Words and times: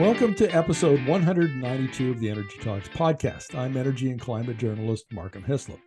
Welcome 0.00 0.34
to 0.36 0.48
episode 0.56 1.06
192 1.06 2.10
of 2.10 2.20
the 2.20 2.28
Energi 2.28 2.58
Talks 2.62 2.88
podcast. 2.88 3.54
I'm 3.54 3.76
energy 3.76 4.10
and 4.10 4.18
climate 4.18 4.56
journalist 4.56 5.04
Markham 5.12 5.42
Hislop. 5.42 5.78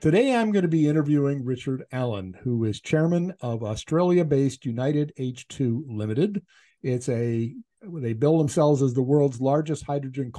Today 0.00 0.32
I'm 0.32 0.52
going 0.52 0.62
to 0.62 0.68
be 0.68 0.86
interviewing 0.86 1.44
Richard 1.44 1.82
Allen, 1.90 2.36
who 2.44 2.62
is 2.66 2.80
chairman 2.80 3.34
of 3.40 3.64
Australia 3.64 4.24
based 4.24 4.64
United 4.64 5.12
H2 5.18 5.82
Limited. 5.88 6.40
It's 6.84 7.08
a, 7.08 7.52
they 7.82 8.12
bill 8.12 8.38
themselves 8.38 8.80
as 8.80 8.94
the 8.94 9.02
world's 9.02 9.40
largest 9.40 9.84
hydrogen 9.84 10.32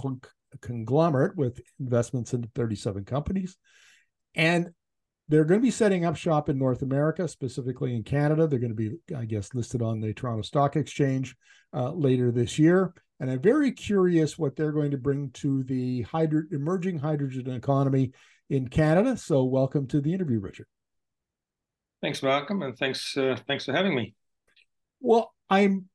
conglomerate 0.61 1.35
with 1.35 1.59
investments 1.77 2.33
in 2.33 2.49
37 2.55 3.03
companies. 3.03 3.57
And 4.33 4.69
they're 5.27 5.43
going 5.43 5.59
to 5.59 5.65
be 5.65 5.71
setting 5.71 6.05
up 6.05 6.15
shop 6.15 6.47
in 6.47 6.57
North 6.57 6.83
America, 6.83 7.27
specifically 7.27 7.97
in 7.97 8.03
Canada. 8.03 8.47
They're 8.47 8.59
going 8.59 8.75
to 8.75 8.75
be, 8.75 8.95
I 9.13 9.25
guess, 9.25 9.53
listed 9.53 9.81
on 9.81 9.99
the 9.99 10.13
Toronto 10.13 10.41
Stock 10.41 10.77
Exchange 10.77 11.35
uh, 11.73 11.91
later 11.91 12.31
this 12.31 12.57
year. 12.57 12.93
And 13.19 13.29
I'm 13.29 13.41
very 13.41 13.71
curious 13.71 14.37
what 14.37 14.55
they're 14.55 14.71
going 14.71 14.91
to 14.91 14.97
bring 14.97 15.31
to 15.31 15.63
the 15.63 16.03
hydro- 16.03 16.43
emerging 16.51 16.99
hydrogen 16.99 17.51
economy 17.51 18.13
in 18.49 18.67
Canada. 18.67 19.17
So, 19.17 19.43
welcome 19.43 19.87
to 19.87 20.01
the 20.01 20.13
interview, 20.13 20.39
Richard. 20.39 20.67
Thanks, 22.01 22.23
Malcolm, 22.23 22.61
and 22.61 22.77
thanks 22.77 23.17
uh, 23.17 23.37
thanks 23.45 23.65
for 23.65 23.73
having 23.73 23.93
me. 23.93 24.15
Well, 25.01 25.33
I'm 25.49 25.85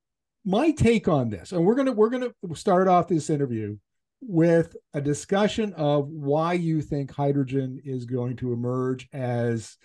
my 0.45 0.71
take 0.73 1.09
on 1.09 1.31
this, 1.31 1.53
and 1.53 1.65
we're 1.65 1.77
gonna 1.77 1.93
we're 1.93 2.11
gonna 2.11 2.33
start 2.55 2.89
off 2.89 3.09
this 3.09 3.31
interview 3.31 3.79
with 4.21 4.77
a 4.93 5.01
discussion 5.01 5.73
of 5.75 6.09
why 6.09 6.55
you 6.55 6.83
think 6.83 7.11
hydrogen 7.11 7.81
is 7.85 8.05
going 8.05 8.37
to 8.37 8.53
emerge 8.53 9.09
as 9.13 9.77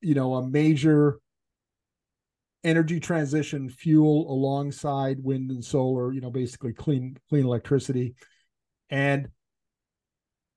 you 0.00 0.14
know 0.14 0.34
a 0.34 0.48
major 0.48 1.18
energy 2.64 2.98
transition 2.98 3.68
fuel 3.68 4.30
alongside 4.32 5.22
wind 5.22 5.50
and 5.50 5.64
solar, 5.64 6.12
you 6.12 6.20
know, 6.20 6.30
basically 6.30 6.72
clean 6.72 7.16
clean 7.28 7.44
electricity. 7.44 8.14
And 8.90 9.28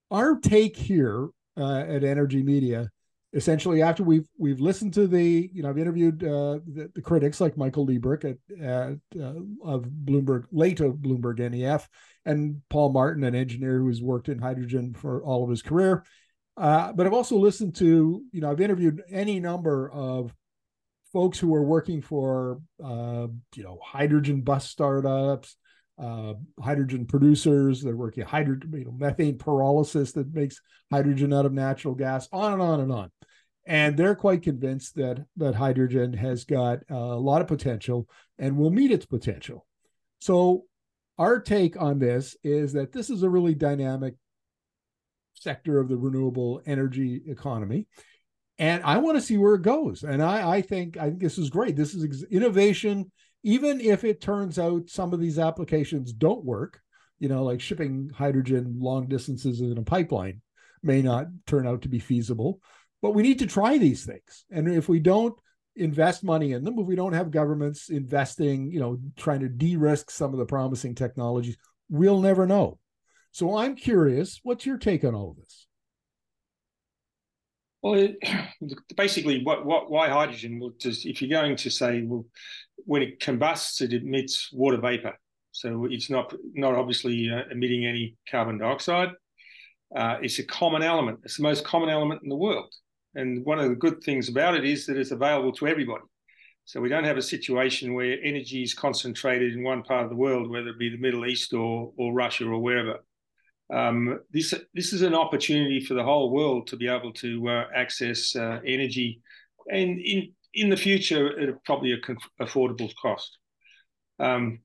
our 0.09 0.39
take 0.39 0.75
here 0.75 1.29
uh, 1.57 1.79
at 1.79 2.01
Energi 2.01 2.43
Media, 2.43 2.89
essentially 3.33 3.81
after 3.81 4.03
we've 4.03 4.27
we've 4.37 4.59
listened 4.59 4.93
to 4.93 5.07
the, 5.07 5.49
you 5.53 5.61
know, 5.61 5.69
I've 5.69 5.77
interviewed 5.77 6.23
uh, 6.23 6.59
the, 6.65 6.89
the, 6.95 7.01
critics 7.01 7.41
like 7.41 7.57
Michael 7.57 7.85
Liebreich 7.85 8.23
at, 8.23 8.61
at 8.63 9.21
uh, 9.21 9.33
of 9.63 9.85
Bloomberg, 9.85 10.45
late 10.51 10.79
of 10.79 10.95
Bloomberg 10.95 11.39
NEF, 11.39 11.89
and 12.25 12.61
Paul 12.69 12.93
Martin, 12.93 13.23
an 13.23 13.35
engineer 13.35 13.79
who's 13.79 14.01
worked 14.01 14.29
in 14.29 14.39
hydrogen 14.39 14.93
for 14.93 15.23
all 15.23 15.43
of 15.43 15.49
his 15.49 15.61
career. 15.61 16.05
Uh, 16.55 16.91
but 16.93 17.05
I've 17.05 17.13
also 17.13 17.37
listened 17.37 17.75
to, 17.75 18.23
you 18.31 18.41
know, 18.41 18.49
I've 18.49 18.61
interviewed 18.61 19.03
any 19.11 19.39
number 19.39 19.91
of 19.91 20.33
folks 21.17 21.39
who 21.39 21.55
are 21.55 21.63
working 21.63 21.99
for 21.99 22.61
uh, 22.83 23.25
you 23.55 23.63
know 23.63 23.79
hydrogen 23.83 24.41
bus 24.41 24.69
startups, 24.69 25.57
uh, 25.97 26.35
hydrogen 26.61 27.07
producers. 27.07 27.81
They're 27.81 27.95
working 27.95 28.23
hydrogen, 28.23 28.71
you 28.71 28.85
know, 28.85 28.91
methane 28.91 29.39
pyrolysis 29.39 30.13
that 30.13 30.31
makes 30.31 30.61
hydrogen 30.91 31.33
out 31.33 31.47
of 31.47 31.53
natural 31.53 31.95
gas. 31.95 32.29
On 32.31 32.53
and 32.53 32.61
on 32.61 32.81
and 32.81 32.91
on. 32.91 33.11
And 33.65 33.97
they're 33.97 34.13
quite 34.13 34.43
convinced 34.43 34.93
that 34.97 35.25
that 35.37 35.55
hydrogen 35.55 36.13
has 36.13 36.43
got 36.43 36.81
a 36.87 36.95
lot 36.95 37.41
of 37.41 37.47
potential 37.47 38.07
and 38.37 38.55
will 38.55 38.69
meet 38.69 38.91
its 38.91 39.07
potential. 39.07 39.65
So 40.21 40.65
our 41.17 41.39
take 41.39 41.81
on 41.81 41.97
this 41.97 42.37
is 42.43 42.73
that 42.73 42.91
this 42.91 43.09
is 43.09 43.23
a 43.23 43.29
really 43.29 43.55
dynamic 43.55 44.13
sector 45.33 45.79
of 45.79 45.89
the 45.89 45.97
renewable 45.97 46.61
energy 46.67 47.23
economy 47.25 47.87
and 48.59 48.83
I 48.83 48.97
want 48.97 49.17
to 49.17 49.21
see 49.21 49.37
where 49.37 49.55
it 49.55 49.61
goes. 49.61 50.03
And 50.03 50.21
I, 50.21 50.57
I 50.57 50.61
think 50.61 50.97
I 50.97 51.09
think 51.09 51.21
this 51.21 51.37
is 51.37 51.49
great. 51.49 51.75
This 51.75 51.93
is 51.93 52.23
innovation, 52.23 53.11
even 53.43 53.81
if 53.81 54.03
it 54.03 54.21
turns 54.21 54.57
out 54.57 54.89
some 54.89 55.13
of 55.13 55.19
these 55.19 55.39
applications 55.39 56.13
don't 56.13 56.45
work. 56.45 56.79
You 57.19 57.29
know, 57.29 57.43
like 57.43 57.61
shipping 57.61 58.11
hydrogen 58.13 58.77
long 58.79 59.07
distances 59.07 59.61
in 59.61 59.77
a 59.77 59.83
pipeline 59.83 60.41
may 60.83 61.01
not 61.01 61.27
turn 61.47 61.67
out 61.67 61.81
to 61.81 61.89
be 61.89 61.99
feasible. 61.99 62.61
But 63.01 63.15
we 63.15 63.23
need 63.23 63.39
to 63.39 63.47
try 63.47 63.77
these 63.77 64.05
things, 64.05 64.45
and 64.49 64.67
if 64.67 64.89
we 64.89 64.99
don't 64.99 65.35
invest 65.75 66.23
money 66.23 66.53
in 66.53 66.63
them, 66.63 66.79
if 66.79 66.87
we 66.87 66.95
don't 66.95 67.13
have 67.13 67.29
governments 67.29 67.89
investing, 67.89 68.71
you 68.71 68.79
know, 68.79 68.97
trying 69.15 69.41
to 69.41 69.49
de-risk 69.49 70.09
some 70.09 70.33
of 70.33 70.39
the 70.39 70.45
promising 70.45 70.95
technologies, 70.95 71.57
we'll 71.89 72.19
never 72.19 72.47
know. 72.47 72.79
So 73.31 73.55
I'm 73.55 73.75
curious, 73.75 74.39
what's 74.41 74.65
your 74.65 74.79
take 74.79 75.03
on 75.03 75.13
all 75.13 75.29
of 75.29 75.37
this? 75.37 75.66
Well, 77.81 77.93
it, 77.95 78.17
basically, 78.97 79.43
what, 79.43 79.65
what, 79.65 79.89
why 79.89 80.09
hydrogen? 80.09 80.59
Well, 80.59 80.73
just, 80.79 81.05
if 81.05 81.21
you're 81.21 81.41
going 81.41 81.55
to 81.57 81.69
say, 81.69 82.01
well, 82.01 82.25
when 82.85 83.01
it 83.01 83.19
combusts, 83.19 83.81
it 83.81 83.93
emits 83.93 84.49
water 84.51 84.77
vapor, 84.77 85.13
so 85.51 85.85
it's 85.89 86.09
not 86.09 86.33
not 86.53 86.75
obviously 86.75 87.29
uh, 87.29 87.43
emitting 87.51 87.85
any 87.85 88.15
carbon 88.29 88.57
dioxide. 88.57 89.09
Uh, 89.95 90.17
it's 90.21 90.39
a 90.39 90.43
common 90.45 90.83
element. 90.83 91.19
It's 91.23 91.37
the 91.37 91.43
most 91.43 91.65
common 91.65 91.89
element 91.89 92.21
in 92.23 92.29
the 92.29 92.35
world, 92.35 92.73
and 93.15 93.45
one 93.45 93.59
of 93.59 93.69
the 93.69 93.75
good 93.75 94.03
things 94.03 94.29
about 94.29 94.55
it 94.55 94.65
is 94.65 94.85
that 94.85 94.97
it's 94.97 95.11
available 95.11 95.51
to 95.53 95.67
everybody. 95.67 96.03
So 96.65 96.81
we 96.81 96.89
don't 96.89 97.05
have 97.05 97.17
a 97.17 97.21
situation 97.21 97.93
where 97.93 98.17
energy 98.23 98.61
is 98.61 98.73
concentrated 98.73 99.53
in 99.53 99.63
one 99.63 99.83
part 99.83 100.03
of 100.03 100.09
the 100.09 100.17
world, 100.17 100.49
whether 100.49 100.67
it 100.67 100.79
be 100.79 100.89
the 100.89 100.97
Middle 100.97 101.25
East 101.25 101.53
or 101.53 101.93
or 101.97 102.13
Russia 102.13 102.45
or 102.45 102.59
wherever. 102.59 102.99
Um, 103.73 104.21
this 104.31 104.53
this 104.73 104.93
is 104.93 105.01
an 105.01 105.13
opportunity 105.13 105.81
for 105.81 105.93
the 105.93 106.03
whole 106.03 106.31
world 106.31 106.67
to 106.67 106.77
be 106.77 106.87
able 106.87 107.11
to 107.13 107.49
uh, 107.49 107.65
access 107.75 108.35
uh, 108.35 108.59
energy, 108.65 109.21
and 109.69 109.99
in 109.99 110.31
in 110.53 110.69
the 110.69 110.77
future 110.77 111.39
at 111.39 111.63
probably 111.65 111.91
a 111.91 111.99
affordable 112.43 112.91
cost. 113.01 113.37
Um, 114.19 114.59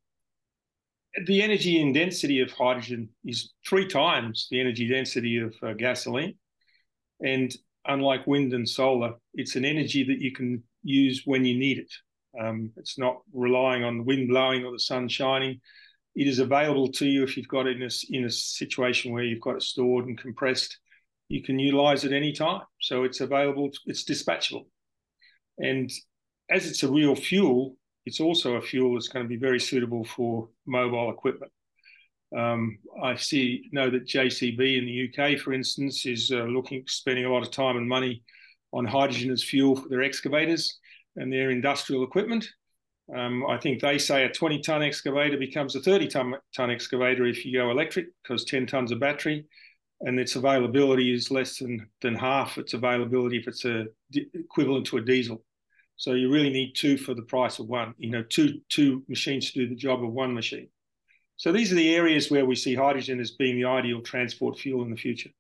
the 1.27 1.43
energy 1.43 1.93
density 1.93 2.41
of 2.41 2.51
hydrogen 2.53 3.09
is 3.25 3.53
three 3.69 3.87
times 3.87 4.47
the 4.51 4.61
energy 4.61 4.89
density 4.89 5.39
of 5.39 5.55
uh, 5.63 5.73
gasoline, 5.75 6.37
and 7.21 7.55
unlike 7.87 8.27
wind 8.29 8.53
and 8.53 8.69
solar, 8.69 9.15
it's 9.35 9.57
an 9.57 9.65
energy 9.65 10.05
that 10.05 10.21
you 10.21 10.33
can 10.33 10.63
use 10.85 11.23
when 11.25 11.45
you 11.45 11.59
need 11.59 11.79
it. 11.79 11.93
Um, 12.41 12.71
it's 12.77 12.99
not 12.99 13.17
relying 13.35 13.85
on 13.85 13.99
the 13.99 14.05
wind 14.05 14.29
blowing 14.29 14.65
or 14.65 14.73
the 14.73 14.79
sun 14.79 15.09
shining 15.09 15.61
it 16.15 16.27
is 16.27 16.39
available 16.39 16.89
to 16.93 17.07
you 17.07 17.23
if 17.23 17.37
you've 17.37 17.49
got 17.49 17.67
it 17.67 17.81
in 17.81 17.83
a, 17.83 17.91
in 18.11 18.25
a 18.25 18.31
situation 18.31 19.13
where 19.13 19.25
you've 19.25 19.41
got 19.41 19.57
it 19.57 19.63
stored 19.63 20.07
and 20.07 20.19
compressed. 20.19 20.79
You 21.29 21.43
can 21.43 21.59
utilize 21.59 22.05
it 22.05 22.13
any 22.13 22.33
time. 22.33 22.63
So 22.81 23.05
it's 23.05 23.21
available, 23.21 23.71
it's 23.87 24.05
dispatchable. 24.05 24.67
And 25.59 25.91
as 26.51 26.67
it's 26.67 26.83
a 26.83 26.91
real 26.91 27.15
fuel, 27.15 27.77
it's 28.05 28.21
also 28.21 28.57
a 28.57 28.61
fuel 28.61 28.95
that's 28.95 29.09
going 29.09 29.25
to 29.25 29.29
be 29.29 29.37
very 29.37 29.61
suitable 29.61 30.05
for 30.05 30.49
mobile 30.67 31.11
equipment. 31.11 31.53
Um, 32.37 32.79
I 33.03 33.15
see 33.17 33.69
know 33.73 33.91
that 33.91 34.07
JCB 34.07 34.79
in 34.79 34.87
the 34.87 35.09
UK, 35.09 35.39
for 35.39 35.53
instance, 35.53 36.07
is 36.07 36.31
uh, 36.31 36.45
looking 36.45 36.85
spending 36.87 37.27
a 37.27 37.33
lot 37.33 37.43
of 37.43 37.51
time 37.51 37.77
and 37.77 37.89
money 37.89 38.23
on 38.73 38.87
hydrogen 38.87 39.31
as 39.31 39.45
fuel 39.45 39.77
for 39.77 39.89
their 39.89 40.03
excavators 40.03 40.79
and 41.17 41.33
their 41.33 41.51
industrial 41.51 42.05
equipment. 42.05 42.49
Um, 43.15 43.45
I 43.47 43.59
think 43.59 43.81
they 43.81 43.99
say 43.99 44.25
a 44.25 44.33
20 44.33 44.61
ton 44.61 44.83
excavator 44.83 45.37
becomes 45.37 45.75
a 45.75 45.81
30 45.81 46.09
ton, 46.09 46.71
excavator 46.71 47.27
if 47.27 47.45
you 47.45 47.53
go 47.53 47.71
electric 47.71 48.07
because 48.23 48.45
10 48.45 48.67
tons 48.67 48.93
of 48.93 49.01
battery 49.01 49.45
and 50.01 50.19
its 50.19 50.37
availability 50.37 51.13
is 51.13 51.31
less 51.31 51.59
than, 51.59 51.89
than 52.01 52.15
half 52.15 52.59
its 52.59 52.75
availability 52.75 53.39
if 53.39 53.49
it's 53.49 53.65
a 53.65 53.87
equivalent 54.35 54.87
to 54.87 54.99
a 54.99 55.03
diesel. 55.03 55.43
So 55.97 56.15
you 56.15 56.33
really 56.33 56.51
need 56.51 56.75
two 56.75 56.97
for 56.97 57.15
the 57.15 57.23
price 57.23 57.59
of 57.59 57.69
one, 57.69 57.95
you 57.99 58.11
know, 58.11 58.23
two, 58.23 58.61
two 58.69 59.05
machines 59.09 59.53
to 59.53 59.61
do 59.61 59.69
the 59.69 59.77
job 59.77 60.03
of 60.03 60.13
one 60.13 60.35
machine. 60.35 60.69
So 61.37 61.53
these 61.53 61.73
are 61.73 61.77
the 61.77 61.95
areas 61.95 62.31
where 62.31 62.47
we 62.47 62.55
see 62.55 62.75
hydrogen 62.75 63.21
as 63.21 63.33
being 63.33 63.57
the 63.57 63.69
ideal 63.69 64.01
transport 64.01 64.59
fuel 64.59 64.83
in 64.85 64.91
the 64.91 64.97
future. 64.97 65.31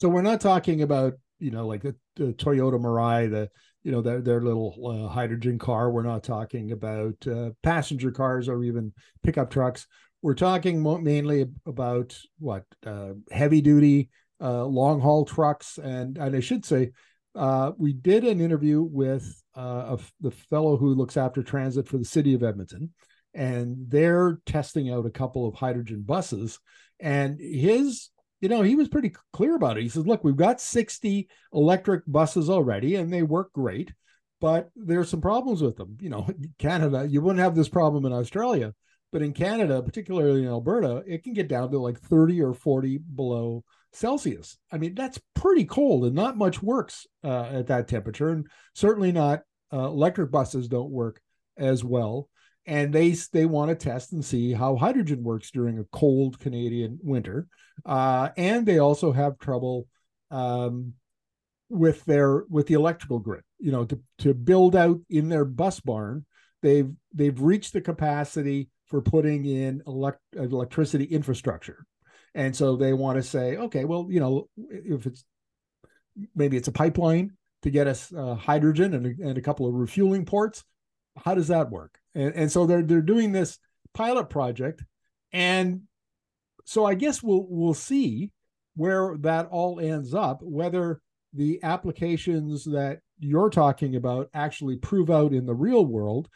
So 0.00 0.08
we're 0.08 0.22
not 0.22 0.40
talking 0.40 0.82
about, 0.82 1.14
you 1.38 1.50
know, 1.50 1.66
like 1.66 1.82
the, 1.82 1.96
the 2.16 2.32
Toyota 2.34 2.80
Mirai, 2.80 3.30
the 3.30 3.50
you 3.86 3.92
know 3.92 4.02
their 4.02 4.20
their 4.20 4.40
little 4.40 4.74
uh, 4.84 5.08
hydrogen 5.08 5.60
car. 5.60 5.92
We're 5.92 6.02
not 6.02 6.24
talking 6.24 6.72
about 6.72 7.24
uh, 7.24 7.50
passenger 7.62 8.10
cars 8.10 8.48
or 8.48 8.64
even 8.64 8.92
pickup 9.22 9.48
trucks. 9.48 9.86
We're 10.22 10.34
talking 10.34 10.82
mainly 11.04 11.46
about 11.66 12.18
what 12.40 12.64
uh, 12.84 13.10
heavy 13.30 13.60
duty, 13.60 14.10
uh, 14.40 14.64
long 14.64 15.00
haul 15.00 15.24
trucks, 15.24 15.78
and 15.78 16.18
and 16.18 16.34
I 16.34 16.40
should 16.40 16.64
say, 16.64 16.90
uh, 17.36 17.72
we 17.78 17.92
did 17.92 18.24
an 18.24 18.40
interview 18.40 18.82
with 18.82 19.40
uh, 19.54 19.96
the 20.20 20.32
fellow 20.32 20.76
who 20.76 20.92
looks 20.92 21.16
after 21.16 21.44
transit 21.44 21.86
for 21.86 21.98
the 21.98 22.04
city 22.04 22.34
of 22.34 22.42
Edmonton, 22.42 22.92
and 23.34 23.76
they're 23.86 24.40
testing 24.46 24.90
out 24.90 25.06
a 25.06 25.10
couple 25.10 25.46
of 25.46 25.54
hydrogen 25.54 26.02
buses, 26.02 26.58
and 26.98 27.38
his 27.38 28.08
you 28.46 28.50
know, 28.50 28.62
he 28.62 28.76
was 28.76 28.86
pretty 28.86 29.12
clear 29.32 29.56
about 29.56 29.76
it. 29.76 29.82
He 29.82 29.88
says, 29.88 30.06
look, 30.06 30.22
we've 30.22 30.36
got 30.36 30.60
60 30.60 31.28
electric 31.52 32.04
buses 32.06 32.48
already 32.48 32.94
and 32.94 33.12
they 33.12 33.24
work 33.24 33.52
great, 33.52 33.92
but 34.40 34.70
there's 34.76 35.08
some 35.08 35.20
problems 35.20 35.62
with 35.62 35.74
them. 35.74 35.96
You 36.00 36.10
know, 36.10 36.28
Canada, 36.60 37.08
you 37.10 37.20
wouldn't 37.20 37.42
have 37.42 37.56
this 37.56 37.68
problem 37.68 38.06
in 38.06 38.12
Australia, 38.12 38.72
but 39.10 39.20
in 39.20 39.32
Canada, 39.32 39.82
particularly 39.82 40.42
in 40.44 40.48
Alberta, 40.48 41.02
it 41.08 41.24
can 41.24 41.32
get 41.32 41.48
down 41.48 41.72
to 41.72 41.80
like 41.80 41.98
30 41.98 42.40
or 42.40 42.54
40 42.54 42.98
below 42.98 43.64
Celsius. 43.92 44.58
I 44.70 44.78
mean, 44.78 44.94
that's 44.94 45.20
pretty 45.34 45.64
cold 45.64 46.04
and 46.04 46.14
not 46.14 46.38
much 46.38 46.62
works 46.62 47.04
uh, 47.24 47.46
at 47.46 47.66
that 47.66 47.88
temperature. 47.88 48.28
And 48.28 48.46
certainly 48.76 49.10
not 49.10 49.42
uh, 49.72 49.86
electric 49.86 50.30
buses 50.30 50.68
don't 50.68 50.90
work 50.90 51.20
as 51.56 51.82
well. 51.82 52.28
And 52.66 52.92
they 52.92 53.10
they 53.32 53.46
want 53.46 53.70
to 53.70 53.74
test 53.74 54.12
and 54.12 54.24
see 54.24 54.52
how 54.52 54.76
hydrogen 54.76 55.22
works 55.22 55.50
during 55.50 55.78
a 55.78 55.84
cold 55.84 56.38
Canadian 56.40 56.98
winter. 57.02 57.46
Uh, 57.84 58.30
and 58.36 58.66
they 58.66 58.78
also 58.78 59.12
have 59.12 59.38
trouble 59.38 59.86
um, 60.30 60.94
with 61.68 62.04
their 62.04 62.44
with 62.48 62.66
the 62.66 62.74
electrical 62.74 63.18
grid. 63.18 63.42
You 63.58 63.72
know, 63.72 63.84
to 63.84 64.00
to 64.18 64.34
build 64.34 64.74
out 64.74 64.98
in 65.08 65.28
their 65.28 65.44
bus 65.44 65.80
barn, 65.80 66.26
they've 66.62 66.90
they've 67.14 67.40
reached 67.40 67.72
the 67.72 67.80
capacity 67.80 68.68
for 68.86 69.00
putting 69.00 69.44
in 69.44 69.82
elect, 69.86 70.20
electricity 70.34 71.04
infrastructure, 71.04 71.86
and 72.34 72.54
so 72.54 72.76
they 72.76 72.92
want 72.92 73.16
to 73.16 73.22
say, 73.22 73.56
okay, 73.56 73.84
well, 73.84 74.06
you 74.10 74.20
know, 74.20 74.48
if 74.56 75.06
it's 75.06 75.24
maybe 76.34 76.56
it's 76.56 76.68
a 76.68 76.72
pipeline 76.72 77.32
to 77.62 77.70
get 77.70 77.86
us 77.86 78.12
uh, 78.12 78.34
hydrogen 78.34 78.94
and 78.94 79.06
and 79.20 79.38
a 79.38 79.42
couple 79.42 79.66
of 79.66 79.74
refueling 79.74 80.24
ports. 80.24 80.64
How 81.24 81.34
does 81.34 81.48
that 81.48 81.70
work? 81.70 81.98
And, 82.16 82.34
and 82.34 82.52
so 82.52 82.66
they're 82.66 82.82
they're 82.82 83.02
doing 83.02 83.30
this 83.30 83.58
pilot 83.94 84.30
project, 84.30 84.82
and 85.32 85.82
so 86.64 86.84
I 86.84 86.94
guess 86.94 87.22
we'll 87.22 87.46
we'll 87.48 87.74
see 87.74 88.32
where 88.74 89.16
that 89.20 89.46
all 89.46 89.78
ends 89.78 90.14
up, 90.14 90.40
whether 90.42 91.00
the 91.32 91.62
applications 91.62 92.64
that 92.64 93.00
you're 93.18 93.50
talking 93.50 93.96
about 93.96 94.28
actually 94.34 94.76
prove 94.76 95.10
out 95.10 95.32
in 95.32 95.46
the 95.46 95.54
real 95.54 95.84
world. 95.84 96.28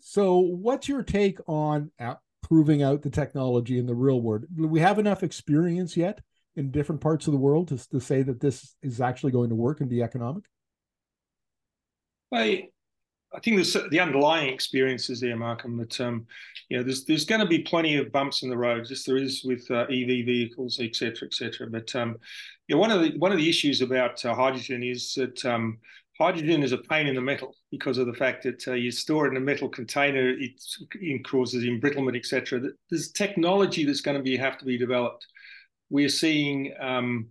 So, 0.00 0.38
what's 0.38 0.88
your 0.88 1.02
take 1.02 1.38
on 1.46 1.90
proving 2.42 2.82
out 2.82 3.02
the 3.02 3.10
technology 3.10 3.78
in 3.78 3.86
the 3.86 3.94
real 3.94 4.20
world? 4.20 4.44
Do 4.54 4.66
we 4.66 4.80
have 4.80 4.98
enough 4.98 5.22
experience 5.22 5.96
yet 5.96 6.20
in 6.54 6.70
different 6.70 7.02
parts 7.02 7.26
of 7.26 7.32
the 7.32 7.38
world 7.38 7.68
to, 7.68 7.88
to 7.90 8.00
say 8.00 8.22
that 8.22 8.40
this 8.40 8.74
is 8.82 9.00
actually 9.00 9.32
going 9.32 9.50
to 9.50 9.54
work 9.54 9.80
and 9.80 9.90
be 9.90 10.02
economic? 10.02 10.44
I, 12.32 12.68
I 13.34 13.40
think 13.40 13.56
there's 13.56 13.76
the 13.90 14.00
underlying 14.00 14.52
experiences 14.52 15.20
there, 15.20 15.36
Malcolm. 15.36 15.76
That 15.76 16.00
um, 16.00 16.26
you 16.68 16.76
know, 16.76 16.82
there's 16.82 17.04
there's 17.04 17.24
going 17.24 17.40
to 17.40 17.46
be 17.46 17.58
plenty 17.60 17.96
of 17.96 18.12
bumps 18.12 18.42
in 18.42 18.50
the 18.50 18.56
road, 18.56 18.86
just 18.86 19.06
there 19.06 19.16
is 19.16 19.42
with 19.44 19.70
uh, 19.70 19.82
EV 19.82 20.24
vehicles, 20.24 20.78
et 20.80 20.94
cetera, 20.94 21.26
et 21.26 21.34
cetera. 21.34 21.66
But 21.68 21.94
um, 21.94 22.16
you 22.68 22.74
know, 22.74 22.80
one 22.80 22.90
of 22.90 23.02
the 23.02 23.18
one 23.18 23.32
of 23.32 23.38
the 23.38 23.48
issues 23.48 23.82
about 23.82 24.24
uh, 24.24 24.34
hydrogen 24.34 24.82
is 24.82 25.14
that 25.14 25.44
um, 25.44 25.78
hydrogen 26.18 26.62
is 26.62 26.72
a 26.72 26.78
pain 26.78 27.06
in 27.06 27.14
the 27.14 27.20
metal 27.20 27.54
because 27.70 27.98
of 27.98 28.06
the 28.06 28.14
fact 28.14 28.42
that 28.44 28.66
uh, 28.68 28.72
you 28.72 28.90
store 28.90 29.26
it 29.26 29.30
in 29.30 29.36
a 29.36 29.40
metal 29.40 29.68
container, 29.68 30.30
it, 30.30 30.52
it 30.94 31.26
causes 31.26 31.64
embrittlement, 31.64 32.16
et 32.16 32.24
cetera. 32.24 32.60
There's 32.90 33.12
technology 33.12 33.84
that's 33.84 34.00
going 34.00 34.16
to 34.16 34.22
be 34.22 34.36
have 34.36 34.58
to 34.58 34.64
be 34.64 34.78
developed. 34.78 35.26
We're 35.90 36.08
seeing 36.08 36.74
um, 36.80 37.26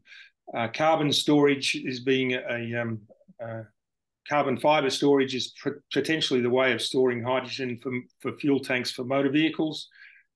uh, 0.56 0.68
carbon 0.74 1.12
storage 1.12 1.76
is 1.76 2.02
being 2.02 2.34
a, 2.34 2.42
a 2.50 2.82
um, 2.82 3.02
uh, 3.44 3.64
carbon 4.27 4.57
fiber 4.57 4.89
storage 4.89 5.36
is 5.36 5.54
potentially 5.94 6.42
the 6.42 6.50
way 6.50 6.74
of 6.74 6.81
storing 6.81 7.24
hydrogen 7.24 7.80
for, 7.81 7.92
for 8.19 8.38
fuel 8.38 8.60
tanks 8.60 8.92
for 8.92 9.04
motor 9.04 9.30
vehicles. 9.30 9.88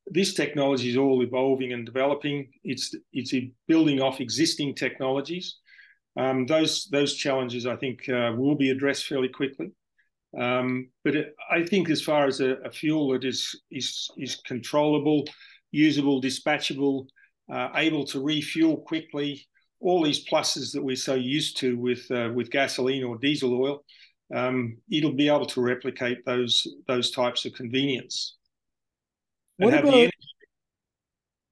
This 0.07 0.33
technology 0.33 0.89
is 0.89 0.97
all 0.97 1.21
evolving 1.21 1.73
and 1.73 1.85
developing. 1.85 2.49
It's 2.63 2.95
it's 3.13 3.33
building 3.67 4.01
off 4.01 4.21
existing 4.21 4.75
technologies. 4.75 5.57
Um, 6.17 6.45
those 6.45 6.87
those 6.91 7.15
challenges, 7.15 7.65
I 7.65 7.75
think, 7.75 8.09
uh, 8.09 8.33
will 8.35 8.55
be 8.55 8.71
addressed 8.71 9.05
fairly 9.05 9.29
quickly. 9.29 9.71
Um, 10.37 10.89
but 11.03 11.15
it, 11.15 11.35
I 11.49 11.63
think, 11.63 11.89
as 11.89 12.01
far 12.01 12.25
as 12.27 12.39
a, 12.39 12.55
a, 12.65 12.71
fuel 12.71 13.11
that 13.11 13.23
is 13.23 13.59
is 13.71 14.09
is 14.17 14.35
controllable, 14.45 15.25
usable, 15.71 16.21
dispatchable, 16.21 17.07
uh, 17.51 17.69
able 17.75 18.03
to 18.05 18.21
refuel 18.21 18.77
quickly, 18.77 19.47
all 19.81 20.03
these 20.03 20.27
pluses 20.27 20.73
that 20.73 20.83
we're 20.83 20.95
so 20.95 21.15
used 21.15 21.57
to 21.57 21.77
with 21.77 22.09
uh, 22.11 22.29
with 22.33 22.51
gasoline 22.51 23.03
or 23.03 23.17
diesel 23.17 23.53
oil, 23.61 23.83
um, 24.35 24.77
it'll 24.91 25.13
be 25.13 25.29
able 25.29 25.45
to 25.45 25.61
replicate 25.61 26.25
those 26.25 26.67
those 26.87 27.11
types 27.11 27.45
of 27.45 27.53
convenience. 27.53 28.35
What 29.57 29.73
about, 29.73 30.09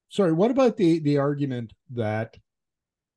sorry, 0.09 0.31
what 0.31 0.51
about 0.51 0.77
the 0.77 0.99
the 0.99 1.17
argument 1.17 1.73
that 1.91 2.37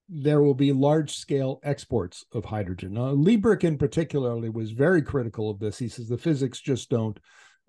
there 0.09 0.43
will 0.43 0.55
be 0.55 0.73
large 0.73 1.13
scale 1.13 1.61
exports 1.63 2.25
of 2.33 2.45
hydrogen? 2.45 2.95
Now, 2.95 3.15
Liebreich 3.15 3.63
in 3.63 3.79
particularly 3.79 4.49
was 4.49 4.73
very 4.73 5.03
critical 5.03 5.49
of 5.51 5.61
this. 5.61 5.79
He 5.79 5.89
says 5.89 6.09
the 6.09 6.19
physics 6.19 6.61
just 6.61 6.91
don't 6.91 7.19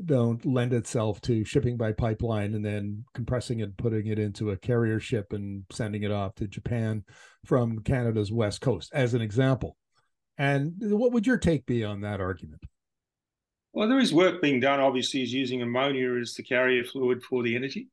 don't 0.06 0.46
lend 0.46 0.74
itself 0.74 1.22
to 1.22 1.44
shipping 1.44 1.78
by 1.78 1.92
pipeline 1.92 2.54
and 2.54 2.66
then 2.66 3.04
compressing 3.14 3.60
it, 3.60 3.78
putting 3.78 4.08
it 4.08 4.20
into 4.20 4.52
a 4.52 4.58
carrier 4.58 5.00
ship 5.00 5.34
and 5.34 5.64
sending 5.72 6.04
it 6.04 6.12
off 6.12 6.36
to 6.36 6.48
Japan 6.48 7.04
from 7.46 7.80
Canada's 7.80 8.32
west 8.32 8.62
coast, 8.62 8.92
as 8.94 9.14
an 9.14 9.22
example. 9.22 9.78
And 10.38 10.74
what 10.80 11.12
would 11.12 11.28
your 11.28 11.38
take 11.38 11.66
be 11.66 11.84
on 11.84 12.02
that 12.02 12.22
argument? 12.22 12.64
Well, 13.74 13.88
there 13.88 14.00
is 14.00 14.14
work 14.14 14.42
being 14.42 14.60
done. 14.60 14.80
Obviously, 14.80 15.24
is 15.24 15.34
using 15.34 15.62
ammonia 15.62 16.20
as 16.20 16.34
the 16.34 16.44
carrier 16.44 16.84
fluid 16.84 17.24
for 17.24 17.42
the 17.44 17.56
energy. 17.56 17.88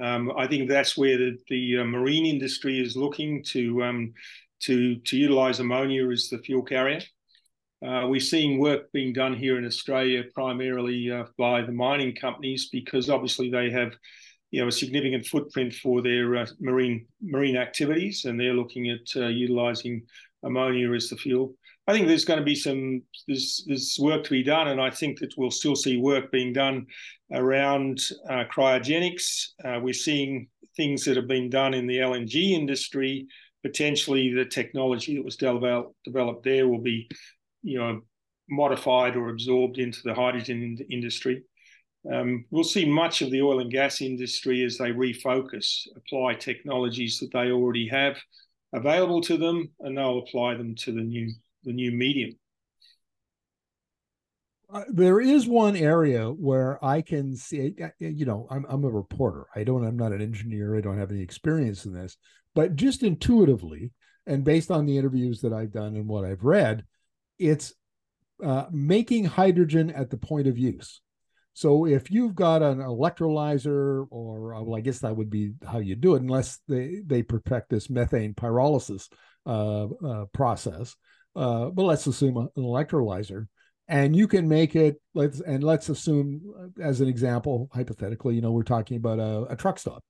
Um, 0.00 0.32
I 0.36 0.46
think 0.46 0.68
that's 0.68 0.96
where 0.96 1.16
the, 1.16 1.38
the 1.48 1.78
uh, 1.78 1.84
marine 1.84 2.26
industry 2.26 2.80
is 2.80 2.96
looking 2.96 3.44
to 3.44 3.82
um, 3.84 4.14
to 4.60 4.96
to 4.96 5.16
utilize 5.16 5.60
ammonia 5.60 6.08
as 6.08 6.28
the 6.28 6.38
fuel 6.38 6.62
carrier. 6.62 7.00
Uh, 7.84 8.06
we're 8.06 8.20
seeing 8.20 8.58
work 8.58 8.90
being 8.92 9.12
done 9.12 9.34
here 9.34 9.58
in 9.58 9.66
Australia 9.66 10.22
primarily 10.34 11.10
uh, 11.10 11.24
by 11.36 11.60
the 11.60 11.72
mining 11.72 12.14
companies 12.14 12.68
because 12.72 13.10
obviously 13.10 13.50
they 13.50 13.70
have, 13.70 13.92
you 14.50 14.62
know, 14.62 14.68
a 14.68 14.72
significant 14.72 15.26
footprint 15.26 15.74
for 15.74 16.00
their 16.00 16.36
uh, 16.36 16.46
marine 16.60 17.04
marine 17.20 17.56
activities, 17.56 18.24
and 18.24 18.40
they're 18.40 18.54
looking 18.54 18.90
at 18.90 19.22
uh, 19.22 19.26
utilising 19.26 20.02
ammonia 20.44 20.90
as 20.92 21.10
the 21.10 21.16
fuel. 21.16 21.54
I 21.86 21.92
think 21.92 22.06
there's 22.06 22.24
going 22.24 22.38
to 22.38 22.44
be 22.44 22.54
some 22.54 23.02
there's, 23.26 23.62
there's 23.66 23.98
work 24.00 24.24
to 24.24 24.30
be 24.30 24.42
done, 24.42 24.68
and 24.68 24.80
I 24.80 24.88
think 24.88 25.18
that 25.18 25.34
we'll 25.36 25.50
still 25.50 25.76
see 25.76 25.98
work 25.98 26.32
being 26.32 26.54
done 26.54 26.86
around 27.32 28.00
uh, 28.30 28.44
cryogenics. 28.50 29.48
Uh, 29.62 29.80
we're 29.82 29.92
seeing 29.92 30.48
things 30.76 31.04
that 31.04 31.16
have 31.16 31.28
been 31.28 31.50
done 31.50 31.74
in 31.74 31.86
the 31.86 31.98
LNG 31.98 32.52
industry. 32.52 33.26
Potentially, 33.62 34.32
the 34.32 34.44
technology 34.44 35.16
that 35.16 35.24
was 35.24 35.36
developed 35.36 35.94
developed 36.04 36.44
there 36.44 36.68
will 36.68 36.80
be 36.80 37.08
you 37.64 37.78
know 37.78 38.00
modified 38.48 39.16
or 39.16 39.30
absorbed 39.30 39.78
into 39.78 40.00
the 40.04 40.14
hydrogen 40.14 40.78
industry. 40.90 41.42
Um, 42.12 42.44
we'll 42.50 42.64
see 42.64 42.84
much 42.84 43.22
of 43.22 43.30
the 43.30 43.40
oil 43.40 43.60
and 43.60 43.72
gas 43.72 44.02
industry 44.02 44.62
as 44.62 44.76
they 44.76 44.90
refocus, 44.90 45.88
apply 45.96 46.34
technologies 46.34 47.18
that 47.20 47.32
they 47.32 47.50
already 47.50 47.88
have 47.88 48.18
available 48.74 49.22
to 49.22 49.38
them, 49.38 49.70
and 49.80 49.96
they'll 49.96 50.18
apply 50.18 50.54
them 50.54 50.74
to 50.76 50.92
the 50.92 51.00
new 51.00 51.32
the 51.64 51.72
new 51.72 51.90
medium. 51.90 52.36
Uh, 54.72 54.82
there 54.88 55.20
is 55.20 55.46
one 55.46 55.76
area 55.76 56.26
where 56.30 56.84
I 56.84 57.00
can 57.00 57.36
see, 57.36 57.74
you 57.98 58.26
know, 58.26 58.46
I'm 58.50 58.66
I'm 58.68 58.84
a 58.84 58.90
reporter. 58.90 59.46
I 59.54 59.64
don't. 59.64 59.84
I'm 59.84 59.96
not 59.96 60.12
an 60.12 60.20
engineer. 60.20 60.76
I 60.76 60.80
don't 60.82 60.98
have 60.98 61.10
any 61.10 61.22
experience 61.22 61.86
in 61.86 61.94
this, 61.94 62.16
but 62.54 62.76
just 62.76 63.02
intuitively 63.02 63.92
and 64.26 64.44
based 64.44 64.70
on 64.70 64.86
the 64.86 64.96
interviews 64.96 65.40
that 65.42 65.52
I've 65.52 65.72
done 65.72 65.96
and 65.96 66.08
what 66.08 66.24
I've 66.24 66.44
read, 66.44 66.84
it's 67.38 67.72
uh, 68.42 68.66
making 68.70 69.24
hydrogen 69.24 69.90
at 69.90 70.10
the 70.10 70.16
point 70.16 70.46
of 70.46 70.58
use. 70.58 71.00
So 71.54 71.86
if 71.86 72.10
you've 72.10 72.34
got 72.34 72.62
an 72.62 72.78
electrolyzer, 72.78 74.06
or 74.10 74.54
uh, 74.54 74.62
well, 74.62 74.76
I 74.76 74.80
guess 74.80 74.98
that 75.00 75.16
would 75.16 75.30
be 75.30 75.52
how 75.64 75.78
you 75.78 75.94
do 75.94 76.16
it, 76.16 76.22
unless 76.22 76.58
they 76.68 77.00
they 77.06 77.22
perfect 77.22 77.70
this 77.70 77.88
methane 77.88 78.34
pyrolysis 78.34 79.08
uh, 79.46 79.84
uh, 79.84 80.24
process. 80.32 80.96
Uh, 81.36 81.66
but 81.66 81.84
let's 81.84 82.06
assume 82.08 82.36
an 82.36 82.48
electrolyzer, 82.56 83.46
and 83.86 84.16
you 84.16 84.26
can 84.26 84.48
make 84.48 84.74
it. 84.74 85.00
Let's 85.14 85.40
and 85.40 85.62
let's 85.62 85.88
assume, 85.88 86.42
uh, 86.58 86.82
as 86.82 87.00
an 87.00 87.08
example, 87.08 87.68
hypothetically, 87.72 88.34
you 88.34 88.40
know, 88.40 88.50
we're 88.50 88.64
talking 88.64 88.96
about 88.96 89.20
a, 89.20 89.52
a 89.52 89.56
truck 89.56 89.78
stop, 89.78 90.02